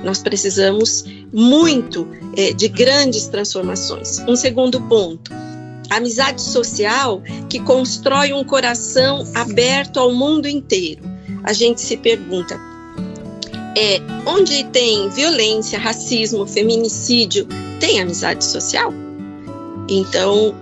Nós 0.02 0.22
precisamos 0.22 1.04
muito 1.30 2.08
é, 2.34 2.54
de 2.54 2.68
grandes 2.68 3.26
transformações. 3.26 4.20
Um 4.20 4.36
segundo 4.36 4.80
ponto, 4.88 5.30
amizade 5.90 6.40
social 6.40 7.22
que 7.50 7.60
constrói 7.60 8.32
um 8.32 8.42
coração 8.42 9.22
aberto 9.34 10.00
ao 10.00 10.14
mundo 10.14 10.48
inteiro 10.48 11.13
a 11.42 11.52
gente 11.52 11.80
se 11.80 11.96
pergunta: 11.96 12.58
é, 13.76 14.00
onde 14.26 14.64
tem 14.64 15.08
violência, 15.10 15.78
racismo, 15.78 16.46
feminicídio, 16.46 17.46
tem 17.80 18.00
amizade 18.00 18.44
social? 18.44 18.92
Então, 19.88 20.54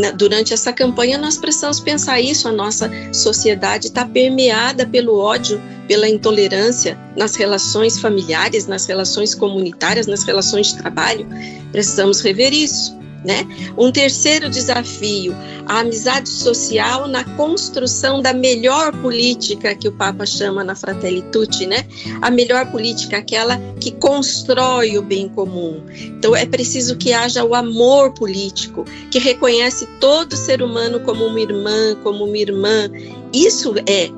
na, 0.00 0.10
durante 0.10 0.52
essa 0.52 0.72
campanha, 0.72 1.18
nós 1.18 1.36
precisamos 1.36 1.78
pensar 1.78 2.20
isso. 2.20 2.48
A 2.48 2.52
nossa 2.52 2.90
sociedade 3.12 3.86
está 3.86 4.04
permeada 4.04 4.86
pelo 4.86 5.18
ódio, 5.18 5.60
pela 5.86 6.08
intolerância 6.08 6.98
nas 7.16 7.36
relações 7.36 7.98
familiares, 7.98 8.66
nas 8.66 8.86
relações 8.86 9.34
comunitárias, 9.34 10.06
nas 10.06 10.24
relações 10.24 10.68
de 10.68 10.78
trabalho. 10.78 11.26
Precisamos 11.70 12.20
rever 12.20 12.52
isso. 12.52 12.96
Né? 13.26 13.44
Um 13.76 13.90
terceiro 13.90 14.48
desafio, 14.48 15.34
a 15.66 15.80
amizade 15.80 16.28
social 16.28 17.08
na 17.08 17.24
construção 17.36 18.22
da 18.22 18.32
melhor 18.32 18.92
política 19.02 19.74
que 19.74 19.88
o 19.88 19.92
Papa 19.92 20.24
chama 20.24 20.62
na 20.62 20.76
Fratelli 20.76 21.22
Tutti, 21.32 21.66
né? 21.66 21.84
A 22.22 22.30
melhor 22.30 22.70
política, 22.70 23.18
aquela 23.18 23.58
que 23.80 23.90
constrói 23.90 24.96
o 24.96 25.02
bem 25.02 25.28
comum. 25.28 25.82
Então 26.00 26.36
é 26.36 26.46
preciso 26.46 26.96
que 26.96 27.12
haja 27.12 27.42
o 27.42 27.52
amor 27.52 28.12
político, 28.12 28.84
que 29.10 29.18
reconhece 29.18 29.86
todo 30.00 30.36
ser 30.36 30.62
humano 30.62 31.00
como 31.00 31.26
uma 31.26 31.40
irmã, 31.40 31.96
como 32.04 32.26
uma 32.26 32.38
irmã. 32.38 32.88
Isso 33.32 33.74
é, 33.88 34.08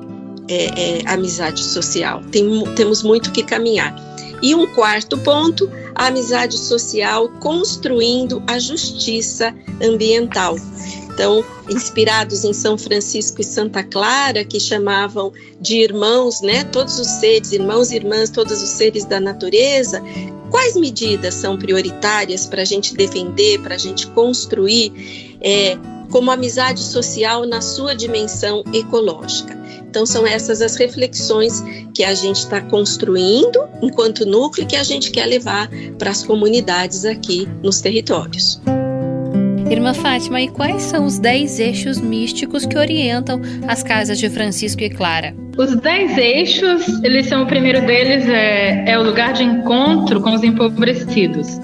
é, 0.47 0.99
é 0.99 1.01
amizade 1.07 1.63
social. 1.63 2.21
Tem, 2.31 2.47
temos 2.75 3.01
muito 3.01 3.31
que 3.31 3.41
caminhar. 3.41 4.08
E 4.41 4.55
um 4.55 4.67
quarto 4.73 5.17
ponto, 5.17 5.69
a 5.93 6.07
amizade 6.07 6.57
social 6.57 7.29
construindo 7.39 8.41
a 8.47 8.57
justiça 8.57 9.53
ambiental. 9.81 10.55
Então, 11.19 11.43
inspirados 11.69 12.45
em 12.45 12.53
São 12.53 12.77
Francisco 12.77 13.41
e 13.41 13.43
Santa 13.43 13.83
Clara, 13.83 14.45
que 14.45 14.57
chamavam 14.57 15.33
de 15.59 15.81
irmãos, 15.81 16.39
né, 16.39 16.63
todos 16.63 16.97
os 16.97 17.07
seres, 17.07 17.51
irmãos 17.51 17.91
e 17.91 17.97
irmãs, 17.97 18.29
todos 18.29 18.63
os 18.63 18.69
seres 18.69 19.03
da 19.03 19.19
natureza, 19.19 20.01
quais 20.49 20.77
medidas 20.77 21.33
são 21.33 21.57
prioritárias 21.57 22.45
para 22.45 22.61
a 22.61 22.65
gente 22.65 22.93
defender, 22.93 23.59
para 23.59 23.75
a 23.75 23.77
gente 23.77 24.07
construir 24.07 25.37
é, 25.41 25.77
como 26.09 26.31
amizade 26.31 26.81
social 26.81 27.45
na 27.45 27.61
sua 27.61 27.95
dimensão 27.95 28.63
ecológica? 28.73 29.57
Então, 29.89 30.05
são 30.05 30.25
essas 30.25 30.61
as 30.61 30.75
reflexões 30.75 31.63
que 31.95 32.03
a 32.03 32.13
gente 32.13 32.37
está 32.37 32.61
construindo 32.61 33.59
enquanto 33.81 34.25
núcleo 34.25 34.67
que 34.67 34.75
a 34.75 34.83
gente 34.83 35.09
quer 35.09 35.25
levar 35.25 35.67
para 35.97 36.11
as 36.11 36.23
comunidades 36.23 37.05
aqui 37.05 37.47
nos 37.63 37.81
territórios. 37.81 38.61
Irmã 39.69 39.93
Fátima, 39.93 40.41
e 40.41 40.47
quais 40.47 40.81
são 40.83 41.05
os 41.05 41.19
dez 41.19 41.59
eixos 41.59 41.99
místicos 41.99 42.65
que 42.65 42.77
orientam 42.77 43.39
as 43.67 43.83
casas 43.83 44.17
de 44.17 44.29
Francisco 44.29 44.81
e 44.81 44.89
Clara? 44.89 45.35
Os 45.57 45.75
dez 45.75 46.17
eixos, 46.17 46.87
eles 47.03 47.27
são 47.27 47.43
o 47.43 47.45
primeiro 47.45 47.85
deles 47.85 48.27
é, 48.27 48.91
é 48.91 48.97
o 48.97 49.03
lugar 49.03 49.33
de 49.33 49.43
encontro 49.43 50.21
com 50.21 50.33
os 50.33 50.43
empobrecidos. 50.43 51.59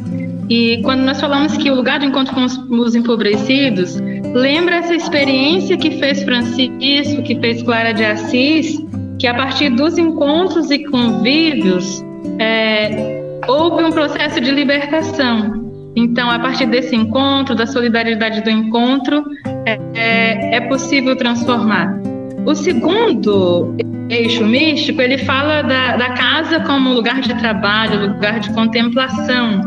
E 0.50 0.82
quando 0.84 1.02
nós 1.02 1.20
falamos 1.20 1.58
que 1.58 1.72
o 1.72 1.76
lugar 1.76 2.00
de 2.00 2.06
encontro 2.06 2.36
com 2.36 2.46
os, 2.46 2.58
os 2.58 2.94
empobrecidos, 2.94 3.98
lembra 4.36 4.76
essa 4.76 4.94
experiência 4.94 5.78
que 5.78 5.92
fez 5.92 6.22
Francisco, 6.24 7.24
que 7.24 7.40
fez 7.40 7.64
Clara 7.64 7.94
de 7.94 8.04
Assis, 8.04 8.78
que 9.18 9.26
a 9.26 9.34
partir 9.34 9.70
dos 9.70 9.98
encontros 9.98 10.70
e 10.70 10.84
convívios 10.84 12.04
é, 12.38 13.40
houve 13.48 13.84
um 13.84 13.92
processo 13.92 14.42
de 14.42 14.52
libertação. 14.52 15.64
Então, 15.96 16.30
a 16.30 16.38
partir 16.38 16.66
desse 16.66 16.94
encontro, 16.94 17.56
da 17.56 17.66
solidariedade 17.66 18.42
do 18.42 18.50
encontro, 18.50 19.24
é, 19.66 19.80
é, 19.94 20.56
é 20.58 20.62
possível 20.68 21.16
transformar. 21.16 21.98
O 22.46 22.54
segundo 22.54 23.74
eixo 24.10 24.46
místico, 24.46 25.02
ele 25.02 25.18
fala 25.20 25.62
da, 25.62 25.96
da 25.96 26.10
casa 26.10 26.60
como 26.60 26.94
lugar 26.94 27.22
de 27.22 27.34
trabalho, 27.36 28.14
lugar 28.14 28.42
de 28.42 28.54
contemplação, 28.54 29.62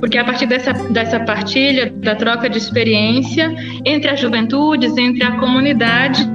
porque 0.00 0.18
a 0.18 0.24
partir 0.24 0.46
dessa, 0.46 0.72
dessa 0.72 1.20
partilha, 1.20 1.92
da 1.96 2.14
troca 2.14 2.48
de 2.48 2.58
experiência 2.58 3.54
entre 3.84 4.10
as 4.10 4.18
juventudes, 4.18 4.96
entre 4.96 5.22
a 5.22 5.32
comunidade, 5.32 6.26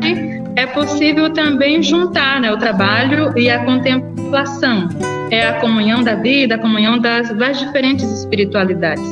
é 0.56 0.66
possível 0.68 1.32
também 1.32 1.82
juntar 1.82 2.40
né, 2.40 2.52
o 2.52 2.58
trabalho 2.58 3.38
e 3.38 3.50
a 3.50 3.66
contemplação. 3.66 4.88
É 5.32 5.48
a 5.48 5.54
comunhão 5.60 6.04
da 6.04 6.16
vida, 6.16 6.56
a 6.56 6.58
comunhão 6.58 7.00
das, 7.00 7.36
das 7.36 7.60
diferentes 7.60 8.06
espiritualidades. 8.20 9.04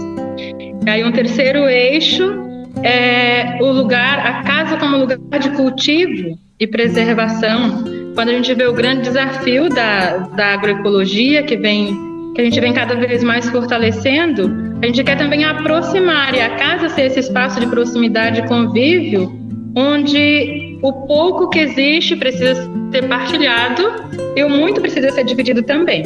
Aí 0.87 1.03
um 1.03 1.11
terceiro 1.11 1.67
eixo 1.67 2.23
é 2.83 3.57
o 3.61 3.71
lugar, 3.71 4.19
a 4.19 4.43
casa 4.43 4.77
como 4.77 4.97
lugar 4.97 5.17
de 5.39 5.49
cultivo 5.51 6.37
e 6.59 6.67
preservação. 6.67 7.83
Quando 8.13 8.29
a 8.29 8.33
gente 8.33 8.53
vê 8.53 8.67
o 8.67 8.73
grande 8.73 9.01
desafio 9.01 9.69
da, 9.69 10.17
da 10.17 10.53
agroecologia 10.53 11.41
que 11.43 11.57
vem 11.57 12.12
que 12.33 12.41
a 12.41 12.43
gente 12.43 12.59
vem 12.59 12.73
cada 12.73 12.95
vez 12.95 13.23
mais 13.23 13.47
fortalecendo, 13.49 14.77
a 14.81 14.85
gente 14.85 15.03
quer 15.03 15.17
também 15.17 15.45
aproximar 15.45 16.33
e 16.33 16.41
a 16.41 16.55
casa 16.55 16.89
ser 16.89 17.03
esse 17.03 17.19
espaço 17.19 17.59
de 17.59 17.67
proximidade 17.67 18.41
e 18.41 18.47
convívio, 18.47 19.31
onde 19.75 20.79
o 20.81 20.91
pouco 21.07 21.49
que 21.49 21.59
existe 21.59 22.15
precisa 22.15 22.69
ser 22.91 23.07
partilhado 23.07 23.83
e 24.35 24.43
o 24.43 24.49
muito 24.49 24.81
precisa 24.81 25.11
ser 25.11 25.23
dividido 25.23 25.63
também. 25.63 26.03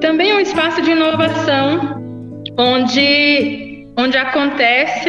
Também 0.00 0.30
é 0.30 0.34
um 0.34 0.40
espaço 0.40 0.82
de 0.82 0.90
inovação 0.90 2.02
onde, 2.58 3.86
onde 3.96 4.16
acontece 4.16 5.08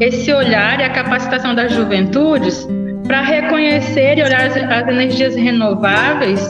esse 0.00 0.32
olhar 0.32 0.80
e 0.80 0.84
a 0.84 0.90
capacitação 0.90 1.54
das 1.54 1.72
juventudes 1.72 2.66
para 3.06 3.20
reconhecer 3.20 4.18
e 4.18 4.22
olhar 4.22 4.46
as, 4.46 4.56
as 4.56 4.88
energias 4.88 5.34
renováveis 5.34 6.40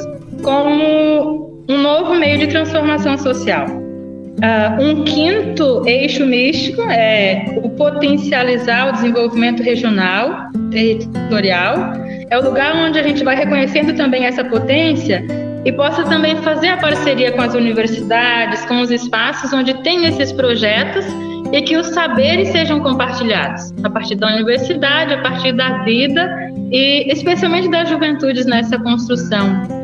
como 0.43 1.51
um 1.69 1.78
novo 1.78 2.14
meio 2.14 2.38
de 2.38 2.49
transformação 2.49 3.16
social. 3.19 3.66
Uh, 3.66 4.83
um 4.83 5.04
quinto 5.04 5.87
eixo 5.87 6.26
místico 6.26 6.83
é 6.83 7.45
o 7.62 7.71
potencializar 7.71 8.88
o 8.88 8.92
desenvolvimento 8.92 9.62
regional, 9.62 10.50
territorial. 10.71 11.92
É 12.28 12.38
o 12.38 12.42
lugar 12.42 12.75
onde 12.75 12.99
a 12.99 13.02
gente 13.02 13.23
vai 13.23 13.37
reconhecendo 13.37 13.95
também 13.95 14.25
essa 14.25 14.42
potência 14.45 15.25
e 15.64 15.71
possa 15.71 16.02
também 16.04 16.35
fazer 16.38 16.69
a 16.69 16.76
parceria 16.78 17.31
com 17.31 17.40
as 17.40 17.54
universidades, 17.54 18.64
com 18.64 18.81
os 18.81 18.90
espaços 18.90 19.52
onde 19.52 19.75
tem 19.83 20.07
esses 20.07 20.33
projetos 20.33 21.04
e 21.52 21.62
que 21.62 21.76
os 21.76 21.88
saberes 21.88 22.49
sejam 22.49 22.81
compartilhados 22.81 23.73
a 23.85 23.90
partir 23.90 24.16
da 24.16 24.26
universidade, 24.28 25.14
a 25.14 25.19
partir 25.19 25.52
da 25.52 25.85
vida 25.85 26.50
e 26.73 27.07
especialmente 27.12 27.69
das 27.69 27.88
juventudes 27.88 28.47
nessa 28.47 28.76
construção 28.78 29.82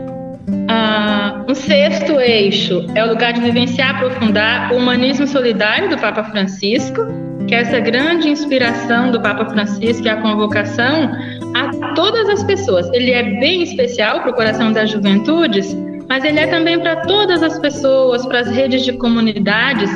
ah, 0.69 1.45
um 1.49 1.55
sexto 1.55 2.21
eixo 2.21 2.87
é 2.95 3.05
o 3.05 3.09
lugar 3.09 3.33
de 3.33 3.40
vivenciar 3.40 3.88
e 3.88 3.97
aprofundar 3.97 4.73
o 4.73 4.76
humanismo 4.76 5.26
solidário 5.26 5.88
do 5.88 5.99
Papa 5.99 6.25
Francisco, 6.25 7.02
que 7.47 7.55
é 7.55 7.61
essa 7.61 7.81
grande 7.81 8.28
inspiração 8.28 9.11
do 9.11 9.21
Papa 9.21 9.47
Francisco 9.47 10.07
e 10.07 10.11
a 10.11 10.21
convocação 10.21 11.11
a 11.55 11.95
todas 11.95 12.28
as 12.28 12.45
pessoas. 12.45 12.88
Ele 12.93 13.11
é 13.11 13.23
bem 13.40 13.62
especial 13.62 14.21
para 14.21 14.31
o 14.31 14.35
coração 14.35 14.73
das 14.73 14.90
juventudes, 14.90 15.75
mas 16.09 16.25
ele 16.25 16.38
é 16.38 16.47
também 16.47 16.78
para 16.78 16.97
todas 17.02 17.43
as 17.43 17.59
pessoas, 17.59 18.25
para 18.26 18.40
as 18.40 18.49
redes 18.49 18.85
de 18.85 18.93
comunidades 18.93 19.90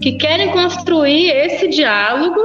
que 0.00 0.12
querem 0.12 0.50
construir 0.50 1.30
esse 1.30 1.68
diálogo 1.68 2.40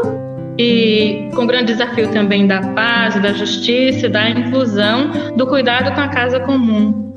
e 0.57 1.29
com 1.33 1.43
o 1.43 1.47
grande 1.47 1.73
desafio 1.73 2.09
também 2.09 2.45
da 2.45 2.61
paz, 2.73 3.19
da 3.21 3.33
justiça, 3.33 4.07
da 4.09 4.29
inclusão, 4.29 5.09
do 5.35 5.47
cuidado 5.47 5.93
com 5.93 6.01
a 6.01 6.07
casa 6.07 6.39
comum. 6.39 7.10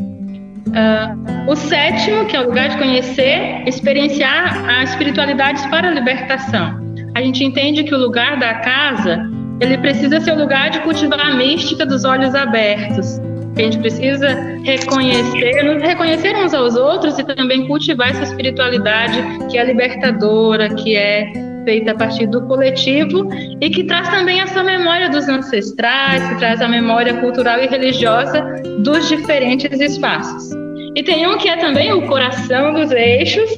Uh, 0.69 1.51
o 1.51 1.57
sétimo, 1.57 2.25
que 2.27 2.37
é 2.37 2.41
o 2.41 2.47
lugar 2.47 2.71
de 2.71 2.79
conhecer, 2.79 3.63
experienciar 3.67 4.69
a 4.69 4.83
espiritualidade 4.83 5.69
para 5.69 5.89
a 5.89 5.91
libertação. 5.91 6.83
A 7.15 7.23
gente 7.23 7.45
entende 7.45 7.85
que 7.85 7.95
o 7.95 7.99
lugar 7.99 8.39
da 8.39 8.55
casa, 8.55 9.31
ele 9.61 9.79
precisa 9.79 10.21
ser 10.21 10.33
o 10.33 10.39
lugar 10.39 10.71
de 10.71 10.81
cultivar 10.81 11.21
a 11.21 11.35
mística 11.35 11.87
dos 11.87 12.05
olhos 12.05 12.35
abertos. 12.35 13.21
A 13.57 13.63
gente 13.63 13.79
precisa 13.79 14.29
reconhecer, 14.65 15.63
nos 15.63 15.81
reconhecer 15.81 16.35
uns 16.35 16.53
aos 16.53 16.75
outros 16.75 17.19
e 17.19 17.25
também 17.25 17.69
cultivar 17.69 18.11
essa 18.11 18.25
espiritualidade 18.25 19.23
que 19.49 19.57
é 19.57 19.65
libertadora, 19.65 20.75
que 20.75 20.97
é 20.97 21.54
feita 21.65 21.93
a 21.93 21.95
partir 21.95 22.27
do 22.27 22.43
coletivo 22.43 23.29
e 23.61 23.71
que 23.71 23.85
traz 23.85 24.09
também 24.09 24.41
essa 24.41 24.63
memória 24.63 25.09
dos 25.09 25.29
ancestrais, 25.29 26.27
que 26.29 26.37
traz 26.37 26.61
a 26.61 26.69
memória 26.69 27.15
cultural 27.15 27.59
e 27.59 27.67
religiosa 27.67 28.43
dos 28.81 29.09
diferentes 29.09 29.81
espaços. 29.81 30.51
E 30.95 31.03
tem 31.03 31.27
um 31.27 31.37
que 31.39 31.49
é 31.49 31.57
também 31.57 31.93
o 31.93 32.07
coração 32.07 32.75
dos 32.75 32.91
eixos, 32.93 33.51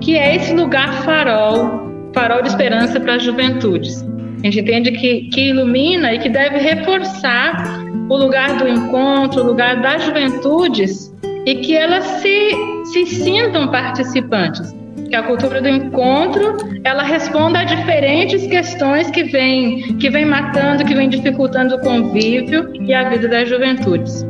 que 0.00 0.16
é 0.16 0.36
esse 0.36 0.52
lugar 0.54 1.04
farol, 1.04 1.88
farol 2.14 2.42
de 2.42 2.48
esperança 2.48 2.98
para 2.98 3.14
as 3.14 3.22
juventudes. 3.22 4.02
A 4.02 4.46
gente 4.46 4.60
entende 4.60 4.92
que, 4.92 5.28
que 5.28 5.50
ilumina 5.50 6.14
e 6.14 6.18
que 6.18 6.28
deve 6.28 6.58
reforçar 6.58 7.84
o 8.08 8.16
lugar 8.16 8.56
do 8.56 8.66
encontro, 8.66 9.42
o 9.42 9.46
lugar 9.46 9.80
das 9.80 10.04
juventudes 10.04 11.14
e 11.46 11.56
que 11.56 11.76
elas 11.76 12.04
se, 12.04 12.50
se 12.92 13.06
sintam 13.06 13.68
participantes. 13.68 14.74
Que 15.10 15.16
a 15.16 15.24
cultura 15.24 15.60
do 15.60 15.68
encontro 15.68 16.56
ela 16.84 17.02
responda 17.02 17.58
a 17.58 17.64
diferentes 17.64 18.46
questões 18.46 19.10
que 19.10 19.24
vêm 19.24 19.96
que 19.98 20.08
vem 20.08 20.24
matando, 20.24 20.84
que 20.84 20.94
vem 20.94 21.08
dificultando 21.08 21.74
o 21.74 21.80
convívio 21.80 22.72
e 22.80 22.94
a 22.94 23.08
vida 23.08 23.26
das 23.26 23.48
juventudes. 23.48 24.24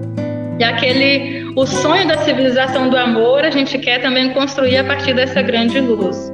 E 0.58 0.64
aquele, 0.64 1.52
o 1.54 1.66
sonho 1.66 2.08
da 2.08 2.16
civilização 2.18 2.88
do 2.88 2.96
amor, 2.96 3.44
a 3.44 3.50
gente 3.50 3.78
quer 3.78 4.00
também 4.00 4.30
construir 4.30 4.78
a 4.78 4.84
partir 4.84 5.12
dessa 5.12 5.42
grande 5.42 5.78
luz. 5.80 6.32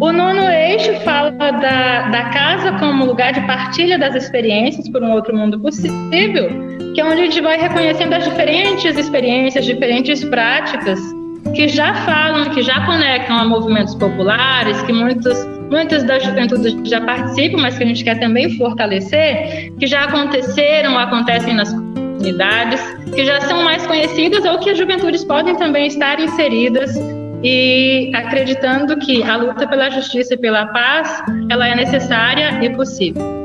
O 0.00 0.12
nono 0.12 0.48
eixo 0.48 0.94
fala 1.00 1.32
da, 1.32 2.08
da 2.10 2.24
casa 2.30 2.72
como 2.78 3.04
lugar 3.04 3.32
de 3.32 3.40
partilha 3.40 3.98
das 3.98 4.14
experiências 4.14 4.88
por 4.88 5.02
um 5.02 5.10
outro 5.10 5.36
mundo 5.36 5.58
possível, 5.58 6.48
que 6.94 7.00
é 7.00 7.04
onde 7.04 7.22
a 7.22 7.24
gente 7.24 7.40
vai 7.40 7.60
reconhecendo 7.60 8.12
as 8.12 8.24
diferentes 8.24 8.96
experiências, 8.96 9.64
diferentes 9.64 10.24
práticas 10.24 11.00
que 11.54 11.68
já 11.68 11.94
falam, 12.06 12.50
que 12.50 12.62
já 12.62 12.84
conectam 12.86 13.36
a 13.36 13.44
movimentos 13.44 13.94
populares, 13.94 14.80
que 14.82 14.92
muitos, 14.92 15.36
muitas 15.70 16.02
das 16.04 16.22
juventudes 16.24 16.76
já 16.88 17.00
participam, 17.00 17.58
mas 17.58 17.76
que 17.76 17.84
a 17.84 17.86
gente 17.86 18.04
quer 18.04 18.18
também 18.18 18.56
fortalecer, 18.56 19.72
que 19.78 19.86
já 19.86 20.04
aconteceram, 20.04 20.98
acontecem 20.98 21.54
nas 21.54 21.72
comunidades 21.72 22.80
que 23.14 23.24
já 23.24 23.40
são 23.40 23.62
mais 23.64 23.86
conhecidas 23.86 24.44
ou 24.44 24.58
que 24.58 24.70
as 24.70 24.78
juventudes 24.78 25.24
podem 25.24 25.56
também 25.56 25.86
estar 25.86 26.20
inseridas 26.20 26.94
e 27.42 28.12
acreditando 28.14 28.96
que 28.98 29.22
a 29.22 29.36
luta 29.36 29.66
pela 29.66 29.88
justiça 29.90 30.34
e 30.34 30.36
pela 30.36 30.66
paz 30.66 31.22
ela 31.50 31.66
é 31.66 31.74
necessária 31.74 32.62
e 32.62 32.70
possível. 32.70 33.39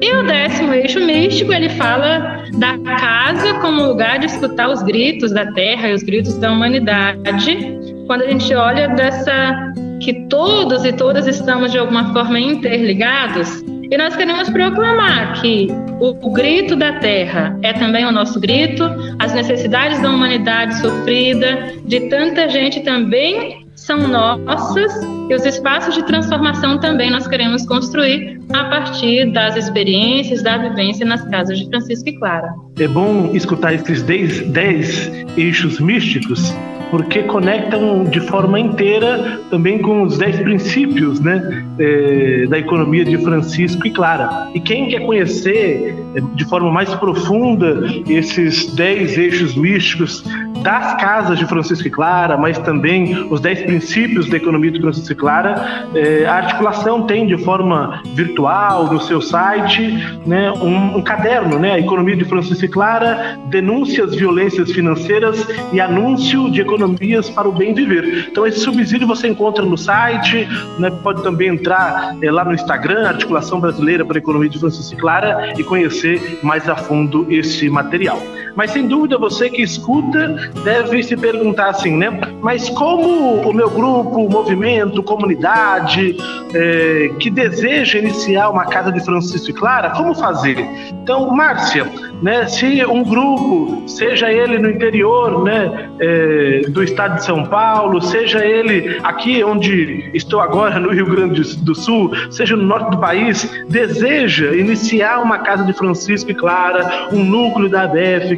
E 0.00 0.12
o 0.12 0.26
décimo 0.26 0.72
eixo 0.72 1.00
místico 1.00 1.52
ele 1.52 1.68
fala 1.70 2.44
da 2.58 2.78
casa 2.96 3.54
como 3.60 3.84
lugar 3.84 4.18
de 4.18 4.26
escutar 4.26 4.68
os 4.68 4.82
gritos 4.82 5.32
da 5.32 5.52
terra 5.52 5.88
e 5.88 5.94
os 5.94 6.02
gritos 6.02 6.36
da 6.38 6.52
humanidade. 6.52 7.78
Quando 8.06 8.22
a 8.22 8.30
gente 8.30 8.54
olha 8.54 8.88
dessa 8.88 9.72
que 10.00 10.26
todos 10.28 10.84
e 10.84 10.92
todas 10.92 11.26
estamos 11.26 11.72
de 11.72 11.78
alguma 11.78 12.12
forma 12.12 12.38
interligados, 12.38 13.62
e 13.90 13.96
nós 13.96 14.14
queremos 14.14 14.50
proclamar 14.50 15.40
que 15.40 15.68
o, 15.98 16.10
o, 16.10 16.32
grito 16.32 16.76
da 16.76 16.92
terra 16.98 17.58
é 17.62 17.72
também 17.72 18.04
o 18.04 18.12
nosso 18.12 18.38
grito, 18.38 18.84
as 19.18 19.32
necessidades 19.32 20.00
da 20.02 20.10
humanidade 20.10 20.78
sofrida, 20.78 21.72
de 21.86 22.00
tanta 22.08 22.48
gente 22.50 22.80
também 22.80 23.66
são 23.88 24.06
nossas 24.06 24.92
e 25.30 25.34
os 25.34 25.46
espaços 25.46 25.94
de 25.94 26.02
transformação 26.04 26.78
também 26.78 27.10
nós 27.10 27.26
queremos 27.26 27.64
construir 27.64 28.38
a 28.52 28.64
partir 28.64 29.32
das 29.32 29.56
experiências, 29.56 30.42
da 30.42 30.58
vivência 30.58 31.06
nas 31.06 31.26
casas 31.30 31.58
de 31.58 31.66
Francisco 31.70 32.06
e 32.06 32.18
Clara. 32.18 32.52
É 32.78 32.86
bom 32.86 33.30
escutar 33.32 33.72
esses 33.72 34.02
dez, 34.02 34.42
dez 34.50 35.10
eixos 35.38 35.80
místicos 35.80 36.54
porque 36.90 37.22
conectam 37.24 38.04
de 38.04 38.20
forma 38.20 38.58
inteira 38.58 39.40
também 39.50 39.78
com 39.78 40.02
os 40.02 40.18
dez 40.18 40.38
princípios 40.38 41.20
né, 41.20 41.64
é, 41.78 42.46
da 42.46 42.58
economia 42.58 43.04
de 43.04 43.16
Francisco 43.18 43.86
e 43.86 43.90
Clara. 43.90 44.50
E 44.54 44.60
quem 44.60 44.88
quer 44.88 45.00
conhecer 45.00 45.94
de 46.34 46.44
forma 46.44 46.70
mais 46.70 46.92
profunda 46.94 47.86
esses 48.08 48.74
dez 48.74 49.16
eixos 49.16 49.54
místicos 49.54 50.24
das 50.62 51.00
casas 51.00 51.38
de 51.38 51.46
Francisco 51.46 51.86
e 51.86 51.90
Clara, 51.90 52.36
mas 52.36 52.58
também 52.58 53.30
os 53.30 53.40
dez 53.40 53.62
princípios 53.62 54.28
da 54.28 54.36
economia 54.36 54.72
de 54.72 54.80
Francisco 54.80 55.12
e 55.12 55.14
Clara, 55.14 55.86
é, 55.94 56.26
a 56.26 56.34
articulação 56.34 57.02
tem 57.02 57.26
de 57.26 57.38
forma 57.44 58.02
virtual 58.14 58.92
no 58.92 59.00
seu 59.00 59.20
site 59.20 59.96
né, 60.26 60.50
um, 60.50 60.96
um 60.96 61.02
caderno, 61.02 61.58
né, 61.58 61.72
a 61.72 61.78
economia 61.78 62.16
de 62.16 62.24
Francisco 62.24 62.64
e 62.64 62.68
Clara, 62.68 63.38
denúncias, 63.46 64.16
violências 64.16 64.72
financeiras 64.72 65.46
e 65.72 65.80
anúncio 65.80 66.50
de 66.50 66.60
economia 66.60 66.78
economias 66.78 67.30
para 67.30 67.48
o 67.48 67.52
bem 67.52 67.74
viver. 67.74 68.28
Então 68.30 68.46
esse 68.46 68.60
subsídio 68.60 69.06
você 69.06 69.28
encontra 69.28 69.64
no 69.64 69.76
site, 69.76 70.48
né, 70.78 70.90
pode 71.02 71.22
também 71.22 71.48
entrar 71.48 72.16
é, 72.22 72.30
lá 72.30 72.44
no 72.44 72.54
Instagram, 72.54 73.08
Articulação 73.08 73.60
Brasileira 73.60 74.04
para 74.04 74.16
a 74.16 74.20
Economia 74.20 74.48
de 74.48 74.58
Francisco 74.58 74.96
Clara, 74.96 75.52
e 75.58 75.64
conhecer 75.64 76.07
mais 76.42 76.68
a 76.68 76.76
fundo 76.76 77.26
esse 77.30 77.68
material. 77.68 78.20
Mas 78.58 78.72
sem 78.72 78.88
dúvida 78.88 79.16
você 79.16 79.48
que 79.48 79.62
escuta 79.62 80.50
deve 80.64 81.00
se 81.04 81.16
perguntar 81.16 81.68
assim, 81.68 81.96
né? 81.96 82.10
Mas 82.42 82.68
como 82.68 83.48
o 83.48 83.52
meu 83.52 83.70
grupo, 83.70 84.28
movimento, 84.28 85.00
comunidade 85.00 86.16
é, 86.52 87.08
que 87.20 87.30
deseja 87.30 88.00
iniciar 88.00 88.50
uma 88.50 88.64
casa 88.64 88.90
de 88.90 88.98
Francisco 89.04 89.50
e 89.50 89.52
Clara, 89.52 89.90
como 89.90 90.12
fazer? 90.12 90.58
Então, 90.90 91.30
Márcia, 91.30 91.86
né? 92.20 92.46
Se 92.48 92.84
um 92.84 93.04
grupo, 93.04 93.88
seja 93.88 94.32
ele 94.32 94.58
no 94.58 94.68
interior, 94.68 95.44
né, 95.44 95.88
é, 96.00 96.62
do 96.68 96.82
estado 96.82 97.16
de 97.16 97.24
São 97.24 97.44
Paulo, 97.44 98.00
seja 98.00 98.44
ele 98.44 98.98
aqui 99.04 99.42
onde 99.44 100.10
estou 100.12 100.40
agora 100.40 100.78
no 100.80 100.90
Rio 100.90 101.06
Grande 101.06 101.56
do 101.58 101.74
Sul, 101.74 102.10
seja 102.30 102.56
no 102.56 102.64
norte 102.64 102.90
do 102.90 102.98
país, 102.98 103.48
deseja 103.68 104.52
iniciar 104.54 105.20
uma 105.20 105.38
casa 105.38 105.64
de 105.64 105.72
Francisco 105.72 106.30
e 106.30 106.34
Clara, 106.34 107.08
um 107.12 107.22
núcleo 107.22 107.68
da 107.68 107.82
ABF, 107.82 108.36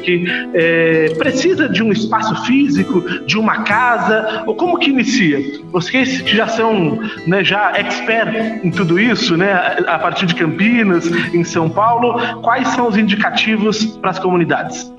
é, 0.55 1.15
precisa 1.19 1.69
de 1.69 1.83
um 1.83 1.93
espaço 1.93 2.35
físico, 2.45 3.01
de 3.27 3.39
uma 3.39 3.63
casa, 3.63 4.45
ou 4.47 4.55
como 4.55 4.79
que 4.79 4.91
inicia? 4.91 5.61
Vocês 5.71 6.21
que 6.21 6.37
já 6.37 6.49
são 6.49 6.99
né, 7.27 7.45
já 7.45 7.73
expert 7.77 8.65
em 8.65 8.71
tudo 8.71 8.99
isso, 8.99 9.37
né, 9.37 9.53
a 9.87 9.99
partir 9.99 10.27
de 10.27 10.35
Campinas, 10.35 11.07
em 11.35 11.45
São 11.45 11.69
Paulo, 11.69 12.41
quais 12.43 12.69
são 12.69 12.89
os 12.89 12.97
indicativos 12.97 13.85
para 13.85 14.11
as 14.11 14.19
comunidades? 14.19 14.93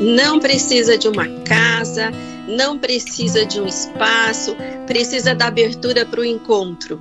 Não 0.00 0.38
precisa 0.38 0.96
de 0.96 1.08
uma 1.08 1.26
casa, 1.44 2.10
não 2.48 2.78
precisa 2.78 3.44
de 3.44 3.60
um 3.60 3.66
espaço, 3.66 4.56
precisa 4.86 5.34
da 5.34 5.46
abertura 5.46 6.06
para 6.06 6.20
o 6.20 6.24
encontro. 6.24 7.00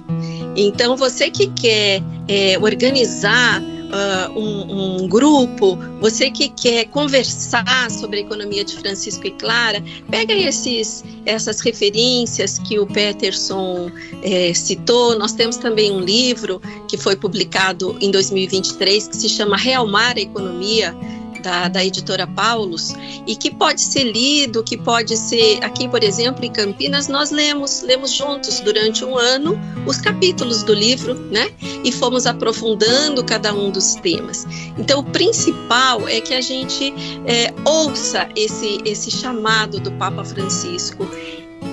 Então, 0.55 0.97
você 0.97 1.29
que 1.29 1.47
quer 1.47 2.01
é, 2.27 2.57
organizar 2.59 3.62
uh, 3.89 4.39
um, 4.39 5.04
um, 5.04 5.08
grupo, 5.08 5.78
você 5.99 6.30
que 6.30 6.49
quer 6.49 6.86
conversar 6.86 7.89
sobre 7.91 8.17
a 8.17 8.21
economia 8.21 8.63
de 8.63 8.75
Francisco 8.78 9.25
e 9.28 9.32
Clara, 9.32 9.84
pega 10.10 10.34
esses, 10.34 11.04
essas 11.25 11.60
referências 11.60 12.60
que 12.60 12.80
o 12.80 12.86
Peterson 12.86 13.91
é, 14.23 14.54
citou. 14.54 15.17
Nós 15.17 15.34
temos 15.34 15.58
também 15.58 15.91
um 15.91 15.99
livro 15.99 16.62
que 16.88 16.97
foi 16.97 17.15
publicado 17.15 17.97
em 17.99 18.12
2023 18.12 19.08
que 19.08 19.17
se 19.17 19.30
chama 19.30 19.58
Realmar 19.58 20.17
a 20.17 20.21
Economia 20.21 20.95
da, 21.39 21.67
da 21.67 21.84
editora 21.84 22.28
Paulus, 22.28 22.93
e 23.25 23.36
que 23.36 23.52
pode 23.52 23.82
ser 23.82 24.04
lido, 24.04 24.63
que 24.63 24.78
pode 24.78 25.15
ser. 25.17 25.63
Aqui, 25.63 25.88
por 25.88 26.04
exemplo, 26.04 26.43
em 26.45 26.52
Campinas, 26.52 27.08
nós 27.08 27.32
lemos, 27.32 27.82
lemos 27.82 28.12
juntos 28.12 28.60
durante 28.60 29.04
um 29.04 29.17
ano 29.17 29.60
os 29.86 29.97
capítulos 29.97 30.63
do 30.63 30.73
livro, 30.73 31.13
né? 31.15 31.52
E 31.84 31.91
fomos 31.91 32.25
aprofundando 32.25 33.23
cada 33.23 33.54
um 33.54 33.71
dos 33.71 33.95
temas. 33.95 34.45
Então, 34.78 34.99
o 34.99 35.04
principal 35.04 36.08
é 36.08 36.21
que 36.21 36.34
a 36.34 36.41
gente 36.41 36.93
é, 37.25 37.54
ouça 37.65 38.28
esse, 38.36 38.82
esse 38.86 39.12
chamado 39.12 39.80
do 39.80 39.91
Papa 39.93 40.23
Francisco 40.23 41.08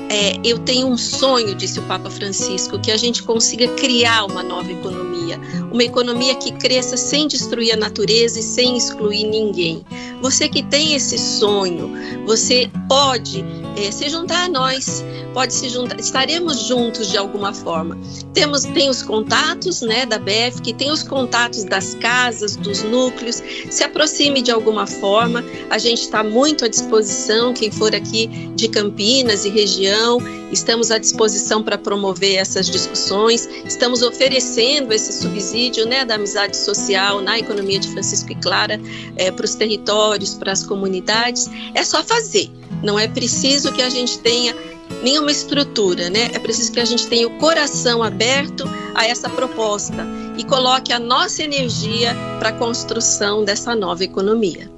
é, 0.09 0.39
eu 0.45 0.59
tenho 0.59 0.87
um 0.89 0.97
sonho, 0.97 1.55
disse 1.55 1.79
o 1.79 1.83
Papa 1.83 2.11
Francisco, 2.11 2.79
que 2.79 2.91
a 2.91 2.97
gente 2.97 3.23
consiga 3.23 3.69
criar 3.75 4.25
uma 4.25 4.43
nova 4.43 4.71
economia, 4.71 5.41
uma 5.73 5.83
economia 5.83 6.35
que 6.35 6.53
cresça 6.53 6.97
sem 6.97 7.27
destruir 7.27 7.73
a 7.73 7.77
natureza 7.77 8.39
e 8.39 8.43
sem 8.43 8.77
excluir 8.77 9.25
ninguém. 9.25 9.85
Você 10.27 10.49
que 10.49 10.61
tem 10.61 10.93
esse 10.93 11.17
sonho, 11.17 11.93
você 12.27 12.69
pode 12.89 13.45
é, 13.77 13.93
se 13.93 14.09
juntar 14.09 14.47
a 14.47 14.49
nós, 14.49 15.05
pode 15.35 15.53
se 15.53 15.69
juntar, 15.69 16.01
estaremos 16.01 16.67
juntos 16.67 17.09
de 17.09 17.19
alguma 17.19 17.53
forma. 17.53 17.97
Temos 18.33 18.63
tem 18.63 18.89
os 18.89 19.03
contatos, 19.03 19.83
né, 19.83 20.07
da 20.07 20.19
BF, 20.19 20.63
que 20.63 20.73
tem 20.73 20.91
os 20.91 21.03
contatos 21.03 21.63
das 21.65 21.95
casas, 21.95 22.57
dos 22.57 22.83
núcleos. 22.83 23.43
Se 23.71 23.85
aproxime 23.85 24.41
de 24.41 24.51
alguma 24.51 24.87
forma. 24.87 25.45
A 25.69 25.79
gente 25.79 26.01
está 26.01 26.25
muito 26.25 26.65
à 26.65 26.69
disposição. 26.69 27.53
Quem 27.53 27.71
for 27.71 27.95
aqui 27.95 28.27
de 28.55 28.69
Campinas 28.69 29.45
e 29.45 29.51
região, 29.51 30.19
estamos 30.51 30.91
à 30.91 30.99
disposição 30.99 31.63
para 31.63 31.77
promover 31.77 32.37
essas 32.37 32.67
discussões. 32.67 33.47
Estamos 33.65 34.03
oferecendo 34.03 34.93
esse 34.93 35.13
subsídio, 35.13 35.87
né, 35.87 36.05
da 36.05 36.15
amizade 36.15 36.57
social 36.57 37.21
na 37.21 37.39
economia 37.39 37.79
de 37.79 37.89
Francisco 37.89 38.33
e 38.33 38.35
Clara 38.37 38.81
é, 39.17 39.31
para 39.31 39.45
os 39.45 39.55
territórios, 39.55 40.16
para 40.35 40.53
as 40.53 40.63
comunidades. 40.63 41.49
É 41.75 41.85
só 41.85 42.03
fazer. 42.03 42.51
Não 42.83 42.99
é 42.99 43.09
preciso 43.09 43.73
que 43.73 43.83
a 43.83 43.89
gente 43.89 44.19
tenha 44.19 44.55
nenhuma 45.03 45.31
estrutura, 45.31 46.11
né? 46.11 46.31
É 46.33 46.39
preciso 46.39 46.73
que 46.73 46.81
a 46.81 46.85
gente 46.85 47.07
tenha 47.07 47.27
o 47.27 47.39
coração 47.39 48.03
aberto 48.03 48.65
a 48.95 49.07
essa 49.07 49.29
proposta 49.29 50.07
e 50.39 50.45
coloque 50.45 50.93
a 50.93 50.99
nossa 50.99 51.43
energia 51.43 52.15
para 52.39 52.51
a 52.51 52.53
construção 52.53 53.45
dessa 53.45 53.75
nova 53.75 54.05
economia. 54.05 54.76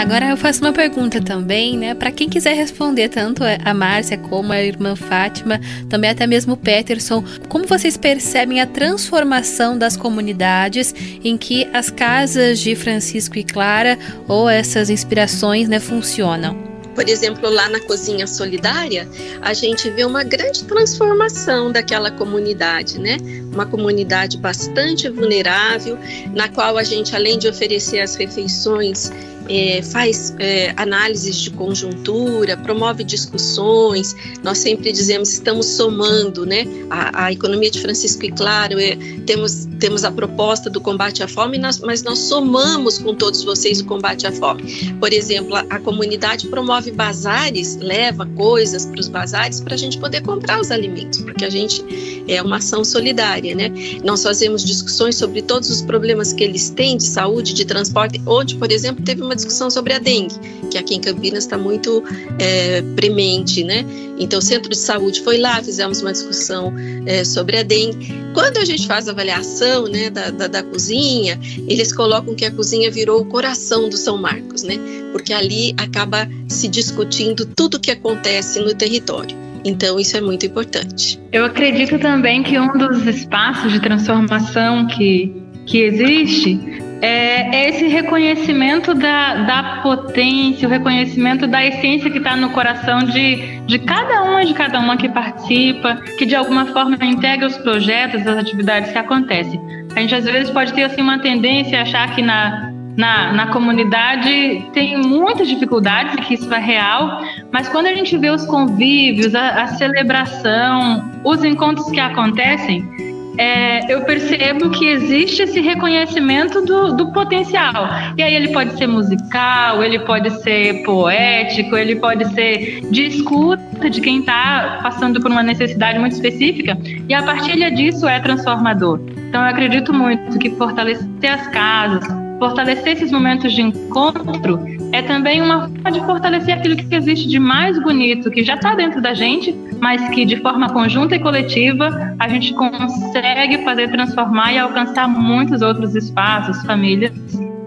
Agora 0.00 0.30
eu 0.30 0.36
faço 0.38 0.62
uma 0.62 0.72
pergunta 0.72 1.20
também, 1.20 1.76
né? 1.76 1.94
Para 1.94 2.10
quem 2.10 2.26
quiser 2.26 2.54
responder, 2.54 3.10
tanto 3.10 3.42
a 3.44 3.74
Márcia 3.74 4.16
como 4.16 4.50
a 4.50 4.58
irmã 4.62 4.96
Fátima, 4.96 5.60
também 5.90 6.08
até 6.08 6.26
mesmo 6.26 6.54
o 6.54 6.56
Peterson, 6.56 7.22
como 7.50 7.66
vocês 7.66 7.98
percebem 7.98 8.62
a 8.62 8.66
transformação 8.66 9.76
das 9.76 9.98
comunidades 9.98 10.94
em 11.22 11.36
que 11.36 11.68
as 11.74 11.90
casas 11.90 12.60
de 12.60 12.74
Francisco 12.74 13.36
e 13.36 13.44
Clara 13.44 13.98
ou 14.26 14.48
essas 14.48 14.88
inspirações, 14.88 15.68
né, 15.68 15.78
funcionam? 15.78 16.56
Por 16.94 17.06
exemplo, 17.06 17.50
lá 17.50 17.68
na 17.68 17.80
Cozinha 17.80 18.26
Solidária, 18.26 19.06
a 19.42 19.52
gente 19.52 19.88
vê 19.90 20.04
uma 20.04 20.24
grande 20.24 20.64
transformação 20.64 21.70
daquela 21.70 22.10
comunidade, 22.10 22.98
né? 22.98 23.18
Uma 23.52 23.66
comunidade 23.66 24.38
bastante 24.38 25.08
vulnerável, 25.10 25.98
na 26.34 26.48
qual 26.48 26.78
a 26.78 26.82
gente, 26.82 27.14
além 27.14 27.38
de 27.38 27.48
oferecer 27.48 28.00
as 28.00 28.16
refeições 28.16 29.12
é, 29.50 29.82
faz 29.82 30.32
é, 30.38 30.72
análises 30.76 31.36
de 31.36 31.50
conjuntura, 31.50 32.56
promove 32.56 33.02
discussões. 33.02 34.14
Nós 34.44 34.58
sempre 34.58 34.92
dizemos 34.92 35.32
estamos 35.32 35.66
somando, 35.66 36.46
né? 36.46 36.64
A, 36.88 37.24
a 37.26 37.32
economia 37.32 37.70
de 37.70 37.80
Francisco 37.80 38.24
e 38.24 38.30
Claro 38.30 38.78
é, 38.78 38.96
temos 39.26 39.68
temos 39.80 40.04
a 40.04 40.12
proposta 40.12 40.68
do 40.68 40.78
combate 40.80 41.22
à 41.22 41.28
fome, 41.28 41.58
mas 41.58 42.02
nós 42.02 42.18
somamos 42.18 42.98
com 42.98 43.14
todos 43.14 43.42
vocês 43.42 43.80
o 43.80 43.86
combate 43.86 44.26
à 44.26 44.32
fome. 44.32 44.92
Por 45.00 45.10
exemplo, 45.10 45.56
a, 45.56 45.60
a 45.70 45.80
comunidade 45.80 46.48
promove 46.48 46.90
bazares, 46.90 47.76
leva 47.76 48.26
coisas 48.26 48.84
para 48.84 49.00
os 49.00 49.08
bazares 49.08 49.60
para 49.60 49.74
a 49.74 49.78
gente 49.78 49.98
poder 49.98 50.20
comprar 50.20 50.60
os 50.60 50.70
alimentos, 50.70 51.20
porque 51.20 51.46
a 51.46 51.50
gente 51.50 51.82
é 52.28 52.42
uma 52.42 52.58
ação 52.58 52.84
solidária, 52.84 53.54
né? 53.54 53.72
Nós 54.04 54.22
fazemos 54.22 54.62
discussões 54.62 55.16
sobre 55.16 55.40
todos 55.40 55.70
os 55.70 55.80
problemas 55.80 56.32
que 56.32 56.44
eles 56.44 56.68
têm 56.68 56.98
de 56.98 57.04
saúde, 57.04 57.54
de 57.54 57.64
transporte. 57.64 58.20
Onde, 58.26 58.56
por 58.56 58.70
exemplo, 58.70 59.02
teve 59.02 59.22
uma 59.22 59.34
discussão 59.40 59.70
sobre 59.70 59.92
a 59.92 59.98
dengue, 59.98 60.34
que 60.70 60.78
aqui 60.78 60.94
em 60.94 61.00
Campinas 61.00 61.44
está 61.44 61.58
muito 61.58 62.02
é, 62.38 62.82
premente, 62.94 63.64
né? 63.64 63.84
Então, 64.18 64.38
o 64.38 64.42
centro 64.42 64.70
de 64.70 64.76
saúde 64.76 65.22
foi 65.22 65.38
lá, 65.38 65.62
fizemos 65.62 66.02
uma 66.02 66.12
discussão 66.12 66.72
é, 67.06 67.24
sobre 67.24 67.56
a 67.56 67.62
dengue. 67.62 68.14
Quando 68.34 68.58
a 68.58 68.64
gente 68.64 68.86
faz 68.86 69.08
a 69.08 69.12
avaliação 69.12 69.84
né, 69.84 70.10
da, 70.10 70.30
da, 70.30 70.46
da, 70.46 70.62
cozinha, 70.62 71.40
eles 71.66 71.92
colocam 71.92 72.34
que 72.34 72.44
a 72.44 72.50
cozinha 72.50 72.90
virou 72.90 73.22
o 73.22 73.24
coração 73.24 73.88
do 73.88 73.96
São 73.96 74.18
Marcos, 74.18 74.62
né? 74.62 74.78
Porque 75.12 75.32
ali 75.32 75.74
acaba 75.76 76.28
se 76.48 76.68
discutindo 76.68 77.46
tudo 77.46 77.76
o 77.76 77.80
que 77.80 77.90
acontece 77.90 78.60
no 78.60 78.74
território. 78.74 79.36
Então, 79.64 79.98
isso 79.98 80.16
é 80.16 80.20
muito 80.20 80.46
importante. 80.46 81.20
Eu 81.32 81.44
acredito 81.44 81.98
também 81.98 82.42
que 82.42 82.58
um 82.58 82.72
dos 82.76 83.06
espaços 83.06 83.72
de 83.72 83.80
transformação 83.80 84.86
que, 84.86 85.34
que 85.66 85.78
existe 85.78 86.58
é, 87.00 87.56
é 87.56 87.68
esse 87.70 87.86
reconhecimento 87.88 88.94
da, 88.94 89.34
da 89.44 89.80
potência, 89.82 90.68
o 90.68 90.70
reconhecimento 90.70 91.46
da 91.46 91.64
essência 91.64 92.10
que 92.10 92.18
está 92.18 92.36
no 92.36 92.50
coração 92.50 92.98
de, 93.00 93.60
de 93.66 93.78
cada 93.78 94.22
uma 94.22 94.44
de 94.44 94.54
cada 94.54 94.78
uma 94.78 94.96
que 94.96 95.08
participa, 95.08 95.96
que 96.18 96.26
de 96.26 96.34
alguma 96.34 96.66
forma 96.66 96.96
integra 97.02 97.46
os 97.46 97.56
projetos, 97.58 98.26
as 98.26 98.38
atividades 98.38 98.92
que 98.92 98.98
acontecem. 98.98 99.60
A 99.94 100.00
gente 100.00 100.14
às 100.14 100.24
vezes 100.24 100.50
pode 100.50 100.72
ter 100.72 100.84
assim 100.84 101.00
uma 101.00 101.18
tendência 101.18 101.78
a 101.78 101.82
achar 101.82 102.14
que 102.14 102.22
na, 102.22 102.70
na, 102.96 103.32
na 103.32 103.46
comunidade 103.48 104.66
tem 104.72 104.96
muitas 104.98 105.48
dificuldades 105.48 106.14
que 106.26 106.34
isso 106.34 106.52
é 106.52 106.58
real, 106.58 107.22
mas 107.50 107.68
quando 107.68 107.86
a 107.86 107.94
gente 107.94 108.16
vê 108.18 108.30
os 108.30 108.44
convívios, 108.44 109.34
a, 109.34 109.62
a 109.62 109.66
celebração, 109.68 111.10
os 111.24 111.42
encontros 111.44 111.90
que 111.90 112.00
acontecem, 112.00 113.09
é, 113.40 113.90
eu 113.90 114.02
percebo 114.02 114.68
que 114.68 114.86
existe 114.86 115.44
esse 115.44 115.60
reconhecimento 115.62 116.60
do, 116.60 116.92
do, 116.92 117.10
potencial. 117.10 117.88
E 118.14 118.22
aí 118.22 118.34
ele 118.34 118.48
pode 118.48 118.76
ser 118.76 118.86
musical, 118.86 119.82
ele 119.82 119.98
pode 120.00 120.30
ser 120.42 120.82
poético, 120.84 121.74
ele 121.74 121.96
pode 121.96 122.26
ser 122.34 122.82
de 122.90 123.06
escuta 123.06 123.88
de 123.88 123.98
quem 124.02 124.20
está 124.20 124.80
passando 124.82 125.22
por 125.22 125.30
uma 125.30 125.42
necessidade 125.42 125.98
muito 125.98 126.12
específica. 126.12 126.76
E 127.08 127.14
a 127.14 127.22
partilha 127.22 127.70
disso 127.70 128.06
é 128.06 128.20
transformador. 128.20 129.00
Então 129.30 129.40
eu 129.40 129.48
acredito 129.48 129.90
muito 129.90 130.38
que 130.38 130.50
fortalecer 130.50 131.32
as 131.32 131.46
casas, 131.46 132.19
fortalecer 132.40 132.94
esses 132.94 133.12
momentos 133.12 133.52
de 133.52 133.60
encontro 133.60 134.58
é 134.92 135.02
também 135.02 135.42
uma 135.42 135.68
forma 135.68 135.92
de 135.92 136.00
fortalecer 136.00 136.54
aquilo 136.54 136.74
que 136.74 136.92
existe 136.92 137.28
de 137.28 137.38
mais 137.38 137.80
bonito, 137.80 138.30
que 138.30 138.42
já 138.42 138.54
está 138.54 138.74
dentro 138.74 139.00
da 139.00 139.12
gente, 139.14 139.54
mas 139.78 140.08
que 140.08 140.24
de 140.24 140.36
forma 140.38 140.70
conjunta 140.70 141.14
e 141.14 141.20
coletiva 141.20 142.16
a 142.18 142.28
gente 142.28 142.54
consegue 142.54 143.62
fazer 143.62 143.88
transformar 143.90 144.52
e 144.52 144.58
alcançar 144.58 145.06
muitos 145.06 145.60
outros 145.60 145.94
espaços, 145.94 146.60
famílias 146.64 147.12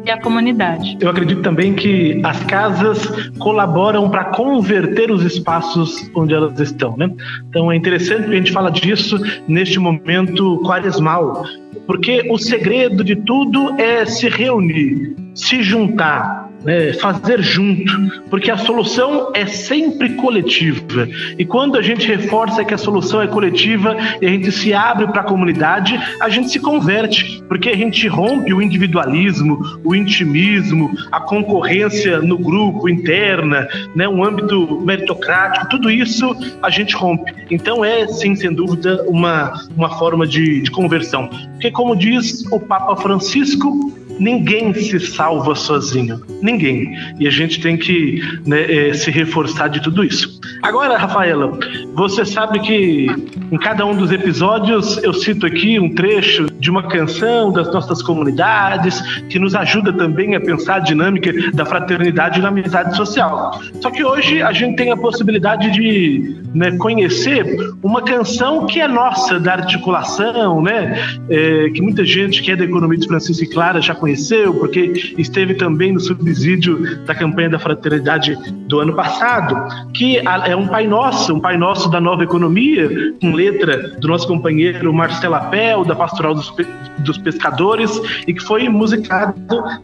e 0.05 0.11
a 0.11 0.19
comunidade. 0.19 0.97
Eu 0.99 1.09
acredito 1.09 1.41
também 1.41 1.73
que 1.73 2.19
as 2.23 2.43
casas 2.43 3.07
colaboram 3.37 4.09
para 4.09 4.25
converter 4.25 5.11
os 5.11 5.23
espaços 5.23 6.11
onde 6.15 6.33
elas 6.33 6.59
estão, 6.59 6.97
né? 6.97 7.09
Então 7.47 7.71
é 7.71 7.75
interessante 7.75 8.25
que 8.25 8.33
a 8.33 8.37
gente 8.37 8.51
fala 8.51 8.71
disso 8.71 9.17
neste 9.47 9.79
momento 9.79 10.59
quaresmal, 10.65 11.45
porque 11.85 12.25
o 12.29 12.37
segredo 12.37 13.03
de 13.03 13.15
tudo 13.15 13.79
é 13.79 14.05
se 14.05 14.29
reunir, 14.29 15.15
se 15.33 15.63
juntar, 15.63 16.49
né, 16.63 16.93
fazer 16.93 17.41
junto, 17.41 17.91
porque 18.29 18.49
a 18.49 18.57
solução 18.57 19.31
é 19.33 19.45
sempre 19.45 20.09
coletiva. 20.15 21.07
E 21.37 21.45
quando 21.45 21.77
a 21.77 21.81
gente 21.81 22.07
reforça 22.07 22.63
que 22.63 22.73
a 22.73 22.77
solução 22.77 23.21
é 23.21 23.27
coletiva 23.27 23.97
e 24.21 24.25
a 24.25 24.29
gente 24.29 24.51
se 24.51 24.73
abre 24.73 25.07
para 25.07 25.21
a 25.21 25.25
comunidade, 25.25 25.99
a 26.19 26.29
gente 26.29 26.49
se 26.49 26.59
converte, 26.59 27.43
porque 27.47 27.69
a 27.69 27.75
gente 27.75 28.07
rompe 28.07 28.53
o 28.53 28.61
individualismo, 28.61 29.59
o 29.83 29.93
intimismo, 29.93 30.91
a 31.11 31.19
concorrência 31.19 32.19
no 32.19 32.37
grupo 32.37 32.87
interna, 32.87 33.67
né, 33.95 34.07
um 34.07 34.23
âmbito 34.23 34.81
meritocrático, 34.81 35.67
tudo 35.69 35.91
isso 35.91 36.35
a 36.61 36.69
gente 36.69 36.95
rompe. 36.95 37.33
Então 37.51 37.83
é, 37.83 38.07
sim, 38.07 38.35
sem 38.35 38.53
dúvida, 38.53 39.03
uma, 39.07 39.53
uma 39.75 39.89
forma 39.97 40.25
de, 40.25 40.61
de 40.61 40.71
conversão. 40.71 41.29
Porque, 41.53 41.71
como 41.71 41.95
diz 41.95 42.45
o 42.51 42.59
Papa 42.59 42.95
Francisco, 42.95 43.91
Ninguém 44.19 44.73
se 44.73 44.99
salva 44.99 45.55
sozinho, 45.55 46.21
ninguém. 46.41 46.95
E 47.19 47.27
a 47.27 47.31
gente 47.31 47.61
tem 47.61 47.77
que 47.77 48.21
né, 48.45 48.89
é, 48.89 48.93
se 48.93 49.11
reforçar 49.11 49.67
de 49.67 49.81
tudo 49.81 50.03
isso. 50.03 50.39
Agora, 50.61 50.97
Rafaela, 50.97 51.57
você 51.93 52.25
sabe 52.25 52.59
que 52.59 53.07
em 53.51 53.57
cada 53.57 53.85
um 53.85 53.95
dos 53.95 54.11
episódios 54.11 55.01
eu 55.03 55.13
cito 55.13 55.45
aqui 55.45 55.79
um 55.79 55.93
trecho 55.93 56.45
de 56.59 56.69
uma 56.69 56.83
canção 56.83 57.51
das 57.51 57.71
nossas 57.73 58.01
comunidades 58.01 59.01
que 59.29 59.37
nos 59.37 59.55
ajuda 59.55 59.91
também 59.91 60.35
a 60.35 60.41
pensar 60.41 60.75
a 60.75 60.79
dinâmica 60.79 61.31
da 61.51 61.65
fraternidade 61.65 62.39
e 62.39 62.41
da 62.41 62.47
amizade 62.47 62.95
social. 62.95 63.59
Só 63.81 63.91
que 63.91 64.03
hoje 64.03 64.41
a 64.41 64.51
gente 64.51 64.77
tem 64.77 64.91
a 64.91 64.97
possibilidade 64.97 65.71
de 65.71 66.41
né, 66.53 66.71
conhecer 66.77 67.45
uma 67.81 68.01
canção 68.01 68.65
que 68.65 68.79
é 68.79 68.87
nossa 68.87 69.39
da 69.39 69.53
articulação, 69.53 70.61
né? 70.61 71.17
É, 71.29 71.69
que 71.69 71.81
muita 71.81 72.05
gente 72.05 72.41
que 72.41 72.51
é 72.51 72.55
da 72.55 72.63
economia 72.63 72.97
de 72.97 73.07
Francisco 73.07 73.43
e 73.43 73.47
Clara 73.47 73.81
já 73.81 73.93
conheceu, 74.03 74.53
porque 74.53 75.13
esteve 75.17 75.53
também 75.53 75.93
no 75.93 75.99
subsídio 76.01 77.05
da 77.05 77.15
campanha 77.15 77.51
da 77.51 77.57
fraternidade 77.57 78.37
do 78.67 78.81
ano 78.81 78.93
passado, 78.93 79.55
que 79.93 80.17
é 80.17 80.53
um 80.53 80.67
Pai 80.67 80.85
Nosso, 80.85 81.33
um 81.33 81.39
Pai 81.39 81.55
Nosso 81.55 81.89
da 81.89 82.01
nova 82.01 82.21
economia, 82.21 82.89
com 83.21 83.31
letra 83.31 83.95
do 83.97 84.09
nosso 84.09 84.27
companheiro 84.27 84.93
Marcelo 84.93 85.35
Apel, 85.35 85.85
da 85.85 85.95
Pastoral 85.95 86.35
dos, 86.35 86.53
dos 86.97 87.17
Pescadores, 87.17 87.97
e 88.27 88.33
que 88.33 88.43
foi 88.43 88.67
musicado 88.67 89.33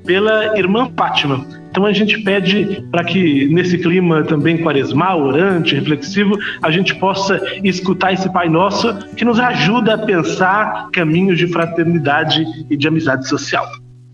pela 0.05 0.59
irmã 0.59 0.91
Fátima. 0.97 1.45
Então 1.71 1.85
a 1.85 1.93
gente 1.93 2.17
pede 2.21 2.83
para 2.91 3.05
que 3.05 3.47
nesse 3.53 3.77
clima 3.77 4.23
também 4.23 4.57
quaresmal, 4.57 5.21
orante, 5.21 5.75
reflexivo, 5.75 6.37
a 6.61 6.69
gente 6.71 6.93
possa 6.95 7.39
escutar 7.63 8.11
esse 8.11 8.29
Pai 8.33 8.49
Nosso 8.49 8.93
que 9.15 9.23
nos 9.23 9.39
ajuda 9.39 9.93
a 9.93 9.97
pensar 9.97 10.89
caminhos 10.91 11.37
de 11.37 11.47
fraternidade 11.47 12.43
e 12.69 12.75
de 12.75 12.85
amizade 12.85 13.29
social. 13.29 13.65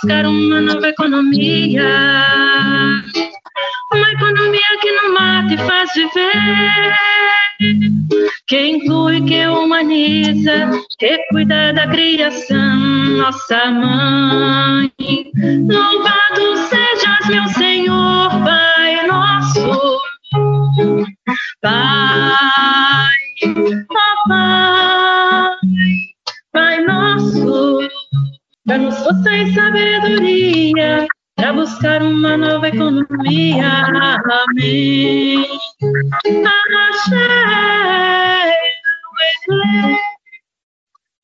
buscar 0.04 0.26
uma 0.26 0.60
nova 0.60 0.90
economia. 0.90 1.86
Uma 3.94 4.12
economia 4.12 4.78
que 4.82 4.92
não 4.92 5.14
mata 5.14 5.54
e 5.54 5.58
faz 5.60 5.94
viver. 5.94 6.94
Que 8.48 8.68
inclui, 8.68 9.22
que 9.22 9.48
humaniza, 9.48 10.72
que 11.00 11.18
cuida 11.30 11.72
da 11.74 11.88
criação, 11.88 12.80
nossa 13.18 13.72
mãe. 13.72 14.92
Louvado 15.70 16.58
sejas, 16.68 17.28
meu 17.30 17.48
Senhor, 17.50 18.30
Pai 18.44 19.08
nosso. 19.08 20.00
Pai, 21.62 22.63
Força 29.04 29.32
e 29.36 29.54
sabedoria 29.54 31.06
para 31.36 31.52
buscar 31.52 32.02
uma 32.02 32.38
nova 32.38 32.70
economia. 32.70 33.68
Amém. 34.48 35.46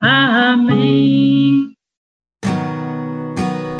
Amém. 0.01 1.78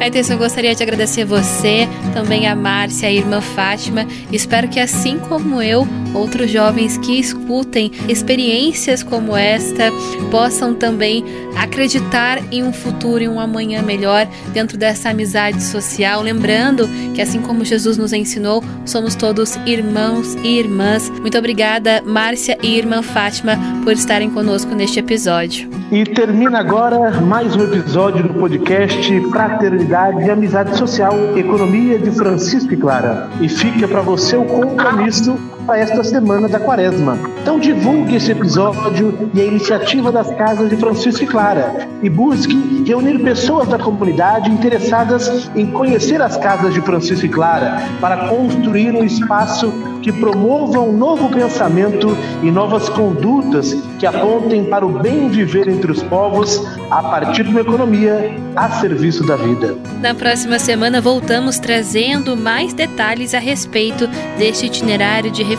Peterson, 0.10 0.38
gostaria 0.38 0.74
de 0.74 0.82
agradecer 0.82 1.24
você, 1.24 1.88
também 2.16 2.48
a 2.48 2.56
Márcia, 2.56 3.08
a 3.08 3.12
irmã 3.12 3.42
Fátima. 3.42 4.08
Espero 4.32 4.68
que, 4.68 4.80
assim 4.80 5.20
como 5.20 5.62
eu, 5.62 5.88
outros 6.16 6.50
jovens 6.50 6.98
que 6.98 7.20
escutem 7.20 7.92
experiências 8.08 9.04
como 9.04 9.38
esta 9.38 9.92
possam 10.32 10.74
também 10.74 11.24
acreditar 11.56 12.42
em 12.52 12.64
um 12.64 12.74
futuro 12.74 13.24
e 13.24 13.28
um 13.28 13.40
amanhã 13.40 13.84
melhor 13.84 14.28
dentro 14.52 14.80
dessa 14.80 15.12
amizade 15.12 15.62
social. 15.62 16.24
Lembrando 16.24 16.90
que, 17.14 17.22
assim 17.22 17.40
como 17.40 17.64
Jesus 17.64 17.96
nos 17.96 18.12
ensinou, 18.12 18.64
somos 18.88 19.14
todos 19.14 19.58
irmãos 19.68 20.34
e 20.44 20.58
irmãs. 20.58 21.08
Muito 21.08 21.38
obrigada, 21.38 22.02
Márcia 22.04 22.58
e 22.64 22.76
irmã 22.76 23.04
Fátima, 23.04 23.60
por 23.84 23.94
estarem 23.94 24.32
conosco 24.32 24.74
neste 24.74 24.98
episódio. 24.98 25.70
E 25.92 26.04
termina 26.04 26.60
agora 26.60 27.12
mais 27.22 27.56
um 27.56 27.64
episódio 27.64 28.24
do 28.24 28.34
podcast 28.36 29.22
Fraternidade 29.30 29.99
e 30.08 30.30
Amizade 30.32 30.78
Social, 30.78 31.14
Economia 31.38 32.00
de 32.00 32.10
Francisco 32.12 32.74
e 32.74 32.78
Clara. 32.78 33.30
E 33.42 33.50
fica 33.50 33.86
para 33.86 34.02
você 34.02 34.38
o 34.38 34.46
compromisso 34.46 35.38
para 35.70 35.78
esta 35.78 36.04
semana 36.04 36.50
da 36.50 36.60
quaresma. 36.60 37.16
Então 37.44 37.60
divulgue 37.60 38.16
esse 38.16 38.32
episódio 38.32 39.30
e 39.36 39.40
a 39.40 39.46
iniciativa 39.46 40.12
das 40.12 40.28
casas 40.34 40.68
de 40.68 40.76
Francisco 40.76 41.24
e 41.24 41.28
Clara 41.28 41.88
e 42.02 42.10
busque 42.10 42.84
reunir 42.88 43.20
pessoas 43.20 43.68
da 43.68 43.78
comunidade 43.78 44.50
interessadas 44.50 45.48
em 45.56 45.68
conhecer 45.68 46.24
as 46.24 46.36
casas 46.38 46.74
de 46.74 46.82
Francisco 46.82 47.24
e 47.24 47.30
Clara 47.30 47.84
para 48.02 48.30
construir 48.30 48.96
um 48.96 49.04
espaço 49.04 49.72
que 50.02 50.12
promova 50.12 50.80
um 50.80 50.98
novo 50.98 51.30
pensamento 51.30 52.18
e 52.42 52.50
novas 52.50 52.90
condutas 52.90 53.74
que 54.00 54.08
apontem 54.08 54.64
para 54.64 54.88
o 54.88 54.98
bem 54.98 55.30
viver 55.30 55.68
entre 55.68 55.92
os 55.92 56.02
povos 56.02 56.66
a 56.90 57.04
partir 57.04 57.44
de 57.44 57.50
uma 57.50 57.62
economia 57.62 58.36
a 58.56 58.72
serviço 58.80 59.24
da 59.26 59.36
vida. 59.36 59.78
Na 60.02 60.16
próxima 60.16 60.58
semana 60.58 61.00
voltamos 61.00 61.60
trazendo 61.60 62.36
mais 62.36 62.74
detalhes 62.74 63.36
a 63.36 63.40
respeito 63.40 64.08
deste 64.38 64.66
itinerário 64.66 65.30
de 65.30 65.44
reflexão 65.44 65.59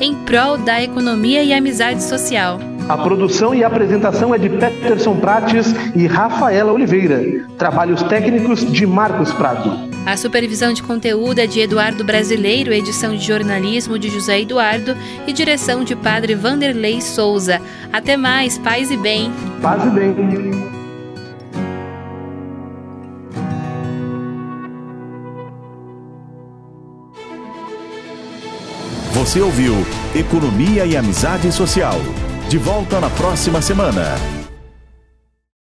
em 0.00 0.14
prol 0.24 0.58
da 0.58 0.82
economia 0.82 1.42
e 1.42 1.52
amizade 1.52 2.02
social. 2.02 2.58
A 2.88 2.98
produção 2.98 3.54
e 3.54 3.64
apresentação 3.64 4.34
é 4.34 4.38
de 4.38 4.50
Peterson 4.50 5.16
Prates 5.16 5.74
e 5.94 6.06
Rafaela 6.06 6.70
Oliveira. 6.70 7.46
Trabalhos 7.56 8.02
técnicos 8.02 8.70
de 8.70 8.86
Marcos 8.86 9.32
Prado. 9.32 9.94
A 10.04 10.18
supervisão 10.18 10.72
de 10.74 10.82
conteúdo 10.82 11.38
é 11.38 11.46
de 11.46 11.60
Eduardo 11.60 12.04
Brasileiro, 12.04 12.74
edição 12.74 13.16
de 13.16 13.24
jornalismo 13.24 13.98
de 13.98 14.10
José 14.10 14.40
Eduardo 14.40 14.94
e 15.26 15.32
direção 15.32 15.82
de 15.82 15.96
Padre 15.96 16.34
Vanderlei 16.34 17.00
Souza. 17.00 17.58
Até 17.90 18.16
mais, 18.18 18.58
paz 18.58 18.90
e 18.90 18.98
bem. 18.98 19.32
Paz 19.62 19.82
e 19.82 19.88
bem. 19.88 20.83
Você 29.24 29.40
ouviu 29.40 29.74
Economia 30.14 30.84
e 30.84 30.94
Amizade 30.98 31.50
Social. 31.50 31.98
De 32.50 32.58
volta 32.58 33.00
na 33.00 33.08
próxima 33.08 33.62
semana. 33.62 34.43